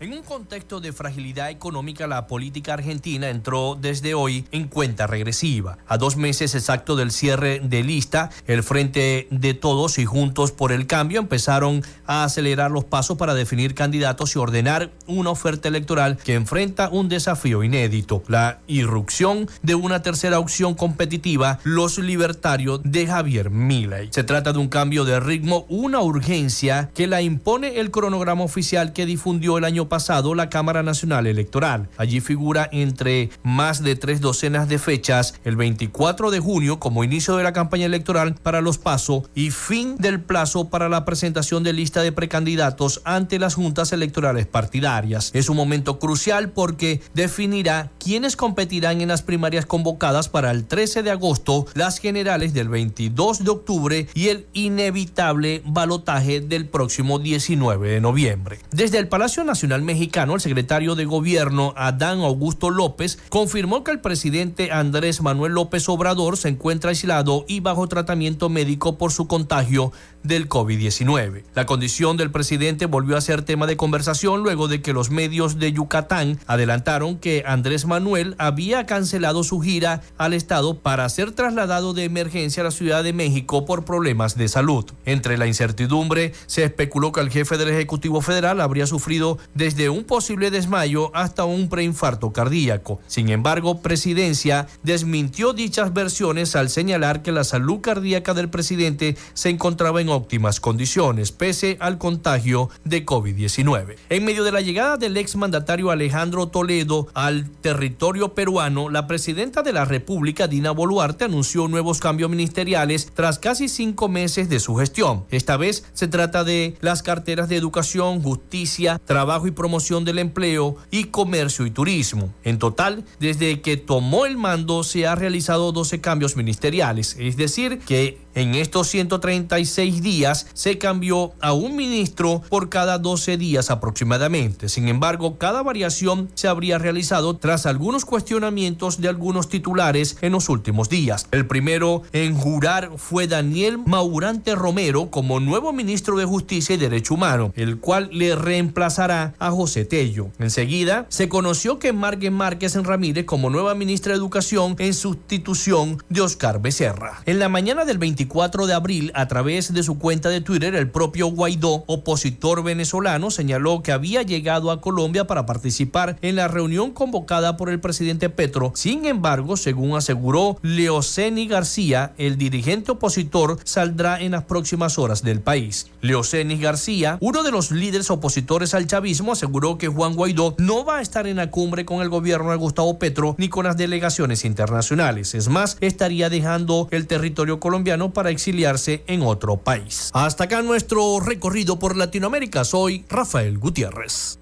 En 0.00 0.14
un 0.14 0.22
contexto 0.22 0.80
de 0.80 0.94
fragilidad 0.94 1.50
económica, 1.50 2.06
la 2.06 2.26
política 2.26 2.72
argentina 2.72 3.28
entró 3.28 3.76
desde 3.78 4.14
hoy 4.14 4.46
en 4.50 4.66
cuenta 4.66 5.06
regresiva. 5.06 5.76
A 5.86 5.98
dos 5.98 6.16
meses 6.16 6.54
exacto 6.54 6.96
del 6.96 7.10
cierre 7.10 7.60
de 7.62 7.82
lista, 7.82 8.30
el 8.46 8.62
Frente 8.62 9.28
de 9.30 9.52
Todos 9.52 9.98
y 9.98 10.06
Juntos 10.06 10.52
por 10.52 10.72
el 10.72 10.86
Cambio 10.86 11.20
empezaron 11.20 11.84
a 12.06 12.24
acelerar 12.24 12.70
los 12.70 12.84
pasos 12.84 13.18
para 13.18 13.34
definir 13.34 13.74
candidatos 13.74 14.34
y 14.34 14.38
ordenar 14.38 14.90
una 15.06 15.28
oferta 15.28 15.68
electoral 15.68 16.16
que 16.16 16.32
enfrenta 16.32 16.88
un 16.88 17.10
desafío 17.10 17.62
inédito, 17.62 18.22
la 18.26 18.60
irrupción 18.68 19.50
de 19.60 19.74
una 19.74 20.00
tercera 20.00 20.38
opción 20.38 20.72
competitiva, 20.76 21.58
los 21.62 21.98
libertarios 21.98 22.80
de 22.84 23.06
Javier 23.06 23.50
Milei. 23.50 24.08
Se 24.12 24.24
trata 24.24 24.54
de 24.54 24.60
un 24.60 24.68
cambio 24.68 25.04
de 25.04 25.20
ritmo, 25.20 25.66
una 25.68 26.00
urgencia 26.00 26.88
que 26.94 27.06
la 27.06 27.20
impone 27.20 27.80
el 27.80 27.90
cronograma 27.90 28.44
oficial 28.44 28.94
que 28.94 29.04
difundió 29.04 29.58
el 29.58 29.64
año 29.64 29.89
pasado 29.90 30.34
la 30.34 30.48
Cámara 30.48 30.82
Nacional 30.82 31.26
Electoral. 31.26 31.90
Allí 31.98 32.22
figura 32.22 32.70
entre 32.72 33.28
más 33.42 33.82
de 33.82 33.96
tres 33.96 34.22
docenas 34.22 34.70
de 34.70 34.78
fechas 34.78 35.34
el 35.44 35.56
24 35.56 36.30
de 36.30 36.40
junio 36.40 36.80
como 36.80 37.04
inicio 37.04 37.36
de 37.36 37.42
la 37.42 37.52
campaña 37.52 37.84
electoral 37.84 38.36
para 38.36 38.62
los 38.62 38.78
PASO 38.78 39.24
y 39.34 39.50
fin 39.50 39.96
del 39.98 40.20
plazo 40.20 40.70
para 40.70 40.88
la 40.88 41.04
presentación 41.04 41.62
de 41.62 41.74
lista 41.74 42.00
de 42.00 42.12
precandidatos 42.12 43.02
ante 43.04 43.38
las 43.38 43.54
juntas 43.54 43.92
electorales 43.92 44.46
partidarias. 44.46 45.30
Es 45.34 45.50
un 45.50 45.56
momento 45.56 45.98
crucial 45.98 46.50
porque 46.50 47.02
definirá 47.12 47.90
quiénes 47.98 48.36
competirán 48.36 49.02
en 49.02 49.08
las 49.08 49.22
primarias 49.22 49.66
convocadas 49.66 50.28
para 50.28 50.50
el 50.52 50.64
13 50.64 51.02
de 51.02 51.10
agosto, 51.10 51.66
las 51.74 51.98
generales 51.98 52.54
del 52.54 52.68
22 52.68 53.44
de 53.44 53.50
octubre 53.50 54.06
y 54.14 54.28
el 54.28 54.46
inevitable 54.52 55.62
balotaje 55.66 56.40
del 56.40 56.66
próximo 56.68 57.18
19 57.18 57.90
de 57.90 58.00
noviembre. 58.00 58.60
Desde 58.70 58.98
el 58.98 59.08
Palacio 59.08 59.42
Nacional 59.42 59.79
Mexicano, 59.82 60.34
el 60.34 60.40
secretario 60.40 60.94
de 60.94 61.04
Gobierno 61.04 61.74
Adán 61.76 62.20
Augusto 62.20 62.70
López 62.70 63.18
confirmó 63.28 63.84
que 63.84 63.90
el 63.90 64.00
presidente 64.00 64.72
Andrés 64.72 65.22
Manuel 65.22 65.52
López 65.52 65.88
Obrador 65.88 66.36
se 66.36 66.48
encuentra 66.48 66.90
aislado 66.90 67.44
y 67.48 67.60
bajo 67.60 67.88
tratamiento 67.88 68.48
médico 68.48 68.98
por 68.98 69.12
su 69.12 69.26
contagio 69.26 69.92
del 70.22 70.48
COVID-19. 70.48 71.44
La 71.54 71.66
condición 71.66 72.16
del 72.16 72.30
presidente 72.30 72.86
volvió 72.86 73.16
a 73.16 73.20
ser 73.20 73.42
tema 73.42 73.66
de 73.66 73.76
conversación 73.76 74.42
luego 74.42 74.68
de 74.68 74.82
que 74.82 74.92
los 74.92 75.10
medios 75.10 75.58
de 75.58 75.72
Yucatán 75.72 76.38
adelantaron 76.46 77.18
que 77.18 77.42
Andrés 77.46 77.86
Manuel 77.86 78.34
había 78.38 78.86
cancelado 78.86 79.44
su 79.44 79.60
gira 79.60 80.02
al 80.18 80.34
estado 80.34 80.78
para 80.78 81.08
ser 81.08 81.32
trasladado 81.32 81.94
de 81.94 82.04
emergencia 82.04 82.62
a 82.62 82.64
la 82.64 82.70
Ciudad 82.70 83.02
de 83.02 83.12
México 83.12 83.64
por 83.64 83.84
problemas 83.84 84.36
de 84.36 84.48
salud. 84.48 84.84
Entre 85.04 85.38
la 85.38 85.46
incertidumbre, 85.46 86.32
se 86.46 86.64
especuló 86.64 87.12
que 87.12 87.20
el 87.20 87.30
jefe 87.30 87.56
del 87.56 87.68
Ejecutivo 87.68 88.20
Federal 88.20 88.60
habría 88.60 88.86
sufrido 88.86 89.38
desde 89.54 89.88
un 89.88 90.04
posible 90.04 90.50
desmayo 90.50 91.10
hasta 91.14 91.44
un 91.44 91.68
preinfarto 91.68 92.32
cardíaco. 92.32 93.00
Sin 93.06 93.30
embargo, 93.30 93.80
Presidencia 93.80 94.66
desmintió 94.82 95.52
dichas 95.52 95.92
versiones 95.94 96.56
al 96.56 96.68
señalar 96.68 97.22
que 97.22 97.32
la 97.32 97.44
salud 97.44 97.80
cardíaca 97.80 98.34
del 98.34 98.50
presidente 98.50 99.16
se 99.34 99.48
encontraba 99.48 100.00
en 100.00 100.09
óptimas 100.10 100.60
condiciones, 100.60 101.32
pese 101.32 101.76
al 101.80 101.98
contagio 101.98 102.70
de 102.84 103.04
COVID-19. 103.04 103.96
En 104.08 104.24
medio 104.24 104.44
de 104.44 104.52
la 104.52 104.60
llegada 104.60 104.96
del 104.96 105.16
exmandatario 105.16 105.90
Alejandro 105.90 106.48
Toledo 106.48 107.08
al 107.14 107.50
territorio 107.60 108.34
peruano, 108.34 108.88
la 108.88 109.06
presidenta 109.06 109.62
de 109.62 109.72
la 109.72 109.84
República, 109.84 110.46
Dina 110.46 110.70
Boluarte, 110.70 111.24
anunció 111.24 111.68
nuevos 111.68 112.00
cambios 112.00 112.30
ministeriales 112.30 113.10
tras 113.14 113.38
casi 113.38 113.68
cinco 113.68 114.08
meses 114.08 114.48
de 114.48 114.60
su 114.60 114.76
gestión. 114.76 115.24
Esta 115.30 115.56
vez 115.56 115.84
se 115.92 116.08
trata 116.08 116.44
de 116.44 116.76
las 116.80 117.02
carteras 117.02 117.48
de 117.48 117.56
educación, 117.56 118.22
justicia, 118.22 119.00
trabajo 119.04 119.46
y 119.46 119.50
promoción 119.50 120.04
del 120.04 120.18
empleo 120.18 120.76
y 120.90 121.04
comercio 121.04 121.66
y 121.66 121.70
turismo. 121.70 122.32
En 122.44 122.58
total, 122.58 123.04
desde 123.18 123.60
que 123.60 123.76
tomó 123.76 124.26
el 124.26 124.36
mando 124.36 124.82
se 124.84 125.06
ha 125.06 125.14
realizado 125.14 125.72
12 125.72 126.00
cambios 126.00 126.36
ministeriales, 126.36 127.16
es 127.18 127.36
decir, 127.36 127.80
que 127.80 128.18
En 128.34 128.54
estos 128.54 128.88
136 128.88 130.02
días 130.02 130.46
se 130.54 130.78
cambió 130.78 131.32
a 131.40 131.52
un 131.52 131.76
ministro 131.76 132.42
por 132.48 132.68
cada 132.68 132.98
12 132.98 133.36
días 133.36 133.70
aproximadamente. 133.70 134.68
Sin 134.68 134.88
embargo, 134.88 135.38
cada 135.38 135.62
variación 135.62 136.30
se 136.34 136.48
habría 136.48 136.78
realizado 136.78 137.36
tras 137.36 137.66
algunos 137.66 138.04
cuestionamientos 138.04 139.00
de 139.00 139.08
algunos 139.08 139.48
titulares 139.48 140.16
en 140.20 140.32
los 140.32 140.48
últimos 140.48 140.88
días. 140.88 141.26
El 141.30 141.46
primero 141.46 142.02
en 142.12 142.34
jurar 142.34 142.92
fue 142.96 143.26
Daniel 143.26 143.78
Maurante 143.78 144.54
Romero 144.54 145.10
como 145.10 145.40
nuevo 145.40 145.72
ministro 145.72 146.16
de 146.16 146.24
Justicia 146.24 146.74
y 146.74 146.78
Derecho 146.78 147.14
Humano, 147.14 147.52
el 147.56 147.78
cual 147.78 148.10
le 148.12 148.36
reemplazará 148.36 149.34
a 149.38 149.50
José 149.50 149.84
Tello. 149.84 150.28
Enseguida, 150.38 151.06
se 151.08 151.28
conoció 151.28 151.78
que 151.78 151.92
Márquez 151.92 152.30
Márquez 152.30 152.76
en 152.76 152.84
Ramírez 152.84 153.24
como 153.24 153.50
nueva 153.50 153.74
ministra 153.74 154.12
de 154.12 154.18
Educación 154.18 154.76
en 154.78 154.94
sustitución 154.94 156.02
de 156.08 156.20
Oscar 156.20 156.60
Becerra. 156.60 157.22
En 157.26 157.38
la 157.38 157.48
mañana 157.48 157.84
del 157.84 157.98
24 158.20 158.66
de 158.66 158.74
abril, 158.74 159.12
a 159.14 159.28
través 159.28 159.72
de 159.72 159.82
su 159.82 159.98
cuenta 159.98 160.28
de 160.28 160.42
Twitter, 160.42 160.74
el 160.74 160.90
propio 160.90 161.28
Guaidó, 161.28 161.84
opositor 161.86 162.62
venezolano, 162.62 163.30
señaló 163.30 163.82
que 163.82 163.92
había 163.92 164.20
llegado 164.20 164.70
a 164.70 164.82
Colombia 164.82 165.26
para 165.26 165.46
participar 165.46 166.18
en 166.20 166.36
la 166.36 166.46
reunión 166.46 166.90
convocada 166.90 167.56
por 167.56 167.70
el 167.70 167.80
presidente 167.80 168.28
Petro. 168.28 168.72
Sin 168.74 169.06
embargo, 169.06 169.56
según 169.56 169.96
aseguró 169.96 170.58
Leoceni 170.60 171.46
García, 171.46 172.12
el 172.18 172.36
dirigente 172.36 172.92
opositor 172.92 173.56
saldrá 173.64 174.20
en 174.20 174.32
las 174.32 174.44
próximas 174.44 174.98
horas 174.98 175.22
del 175.22 175.40
país. 175.40 175.86
Leoceni 176.02 176.58
García, 176.58 177.16
uno 177.22 177.42
de 177.42 177.52
los 177.52 177.70
líderes 177.70 178.10
opositores 178.10 178.74
al 178.74 178.86
chavismo, 178.86 179.32
aseguró 179.32 179.78
que 179.78 179.88
Juan 179.88 180.14
Guaidó 180.14 180.56
no 180.58 180.84
va 180.84 180.98
a 180.98 181.00
estar 181.00 181.26
en 181.26 181.36
la 181.36 181.50
cumbre 181.50 181.86
con 181.86 182.02
el 182.02 182.10
gobierno 182.10 182.50
de 182.50 182.58
Gustavo 182.58 182.98
Petro 182.98 183.34
ni 183.38 183.48
con 183.48 183.64
las 183.64 183.78
delegaciones 183.78 184.44
internacionales. 184.44 185.34
Es 185.34 185.48
más, 185.48 185.78
estaría 185.80 186.28
dejando 186.28 186.86
el 186.90 187.06
territorio 187.06 187.60
colombiano 187.60 188.09
para 188.12 188.30
exiliarse 188.30 189.02
en 189.06 189.22
otro 189.22 189.56
país. 189.56 190.10
Hasta 190.12 190.44
acá 190.44 190.62
nuestro 190.62 191.20
recorrido 191.20 191.78
por 191.78 191.96
Latinoamérica. 191.96 192.64
Soy 192.64 193.04
Rafael 193.08 193.58
Gutiérrez. 193.58 194.40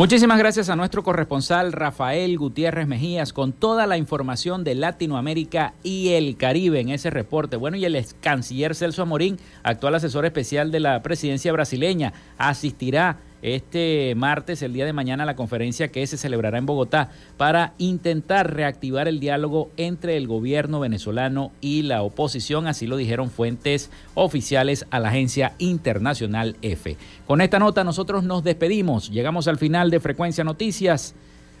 Muchísimas 0.00 0.38
gracias 0.38 0.70
a 0.70 0.76
nuestro 0.76 1.02
corresponsal 1.02 1.72
Rafael 1.72 2.38
Gutiérrez 2.38 2.86
Mejías 2.86 3.34
con 3.34 3.52
toda 3.52 3.86
la 3.86 3.98
información 3.98 4.64
de 4.64 4.74
Latinoamérica 4.74 5.74
y 5.82 6.12
el 6.14 6.38
Caribe 6.38 6.80
en 6.80 6.88
ese 6.88 7.10
reporte. 7.10 7.58
Bueno, 7.58 7.76
y 7.76 7.84
el 7.84 7.94
ex 7.94 8.16
canciller 8.18 8.74
Celso 8.74 9.02
Amorín, 9.02 9.38
actual 9.62 9.96
asesor 9.96 10.24
especial 10.24 10.70
de 10.70 10.80
la 10.80 11.02
presidencia 11.02 11.52
brasileña, 11.52 12.14
asistirá 12.38 13.18
este 13.42 14.14
martes, 14.16 14.62
el 14.62 14.72
día 14.72 14.86
de 14.86 14.92
mañana, 14.92 15.24
la 15.24 15.36
conferencia 15.36 15.88
que 15.88 16.06
se 16.06 16.16
celebrará 16.16 16.58
en 16.58 16.66
Bogotá 16.66 17.10
para 17.36 17.74
intentar 17.78 18.54
reactivar 18.54 19.08
el 19.08 19.20
diálogo 19.20 19.70
entre 19.76 20.16
el 20.16 20.26
gobierno 20.26 20.80
venezolano 20.80 21.52
y 21.60 21.82
la 21.82 22.02
oposición, 22.02 22.66
así 22.66 22.86
lo 22.86 22.96
dijeron 22.96 23.30
fuentes 23.30 23.90
oficiales 24.14 24.86
a 24.90 25.00
la 25.00 25.08
agencia 25.08 25.54
internacional 25.58 26.56
EFE. 26.62 26.96
Con 27.26 27.40
esta 27.40 27.58
nota 27.58 27.84
nosotros 27.84 28.24
nos 28.24 28.44
despedimos, 28.44 29.10
llegamos 29.10 29.48
al 29.48 29.58
final 29.58 29.90
de 29.90 30.00
Frecuencia 30.00 30.44
Noticias, 30.44 31.14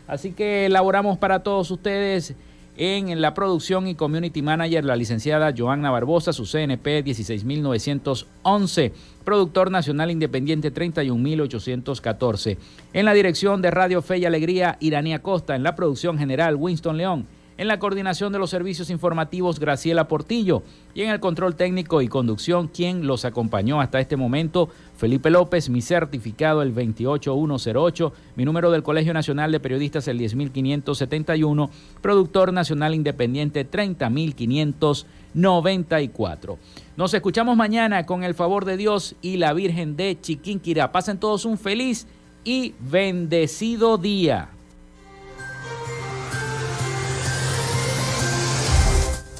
así 0.06 0.32
que 0.32 0.66
elaboramos 0.66 1.18
para 1.18 1.42
todos 1.42 1.70
ustedes 1.70 2.34
en 2.82 3.20
la 3.20 3.34
producción 3.34 3.86
y 3.88 3.94
community 3.94 4.40
manager 4.40 4.86
la 4.86 4.96
licenciada 4.96 5.52
Joanna 5.54 5.90
Barbosa, 5.90 6.32
su 6.32 6.46
CNP 6.46 7.02
16911, 7.02 8.94
productor 9.22 9.70
nacional 9.70 10.10
independiente 10.10 10.70
31814. 10.70 12.56
En 12.94 13.04
la 13.04 13.12
dirección 13.12 13.60
de 13.60 13.70
Radio 13.70 14.00
Fe 14.00 14.16
y 14.16 14.24
Alegría, 14.24 14.78
Iranía 14.80 15.18
Costa, 15.20 15.54
en 15.56 15.62
la 15.62 15.76
producción 15.76 16.16
general 16.16 16.56
Winston 16.56 16.96
León 16.96 17.26
en 17.60 17.68
la 17.68 17.78
coordinación 17.78 18.32
de 18.32 18.38
los 18.38 18.48
servicios 18.48 18.88
informativos 18.88 19.60
Graciela 19.60 20.08
Portillo 20.08 20.62
y 20.94 21.02
en 21.02 21.10
el 21.10 21.20
control 21.20 21.56
técnico 21.56 22.00
y 22.00 22.08
conducción 22.08 22.68
quien 22.68 23.06
los 23.06 23.26
acompañó 23.26 23.82
hasta 23.82 24.00
este 24.00 24.16
momento 24.16 24.70
Felipe 24.96 25.28
López, 25.28 25.68
mi 25.68 25.82
certificado 25.82 26.62
el 26.62 26.72
28108, 26.72 28.14
mi 28.36 28.46
número 28.46 28.70
del 28.70 28.82
Colegio 28.82 29.12
Nacional 29.12 29.52
de 29.52 29.60
Periodistas 29.60 30.08
el 30.08 30.16
10571, 30.16 31.68
productor 32.00 32.54
nacional 32.54 32.94
independiente 32.94 33.66
30594. 33.66 36.58
Nos 36.96 37.12
escuchamos 37.12 37.58
mañana 37.58 38.06
con 38.06 38.24
el 38.24 38.32
favor 38.32 38.64
de 38.64 38.78
Dios 38.78 39.16
y 39.20 39.36
la 39.36 39.52
Virgen 39.52 39.96
de 39.96 40.16
Chiquinquirá. 40.18 40.92
Pasen 40.92 41.18
todos 41.18 41.44
un 41.44 41.58
feliz 41.58 42.06
y 42.42 42.72
bendecido 42.80 43.98
día. 43.98 44.48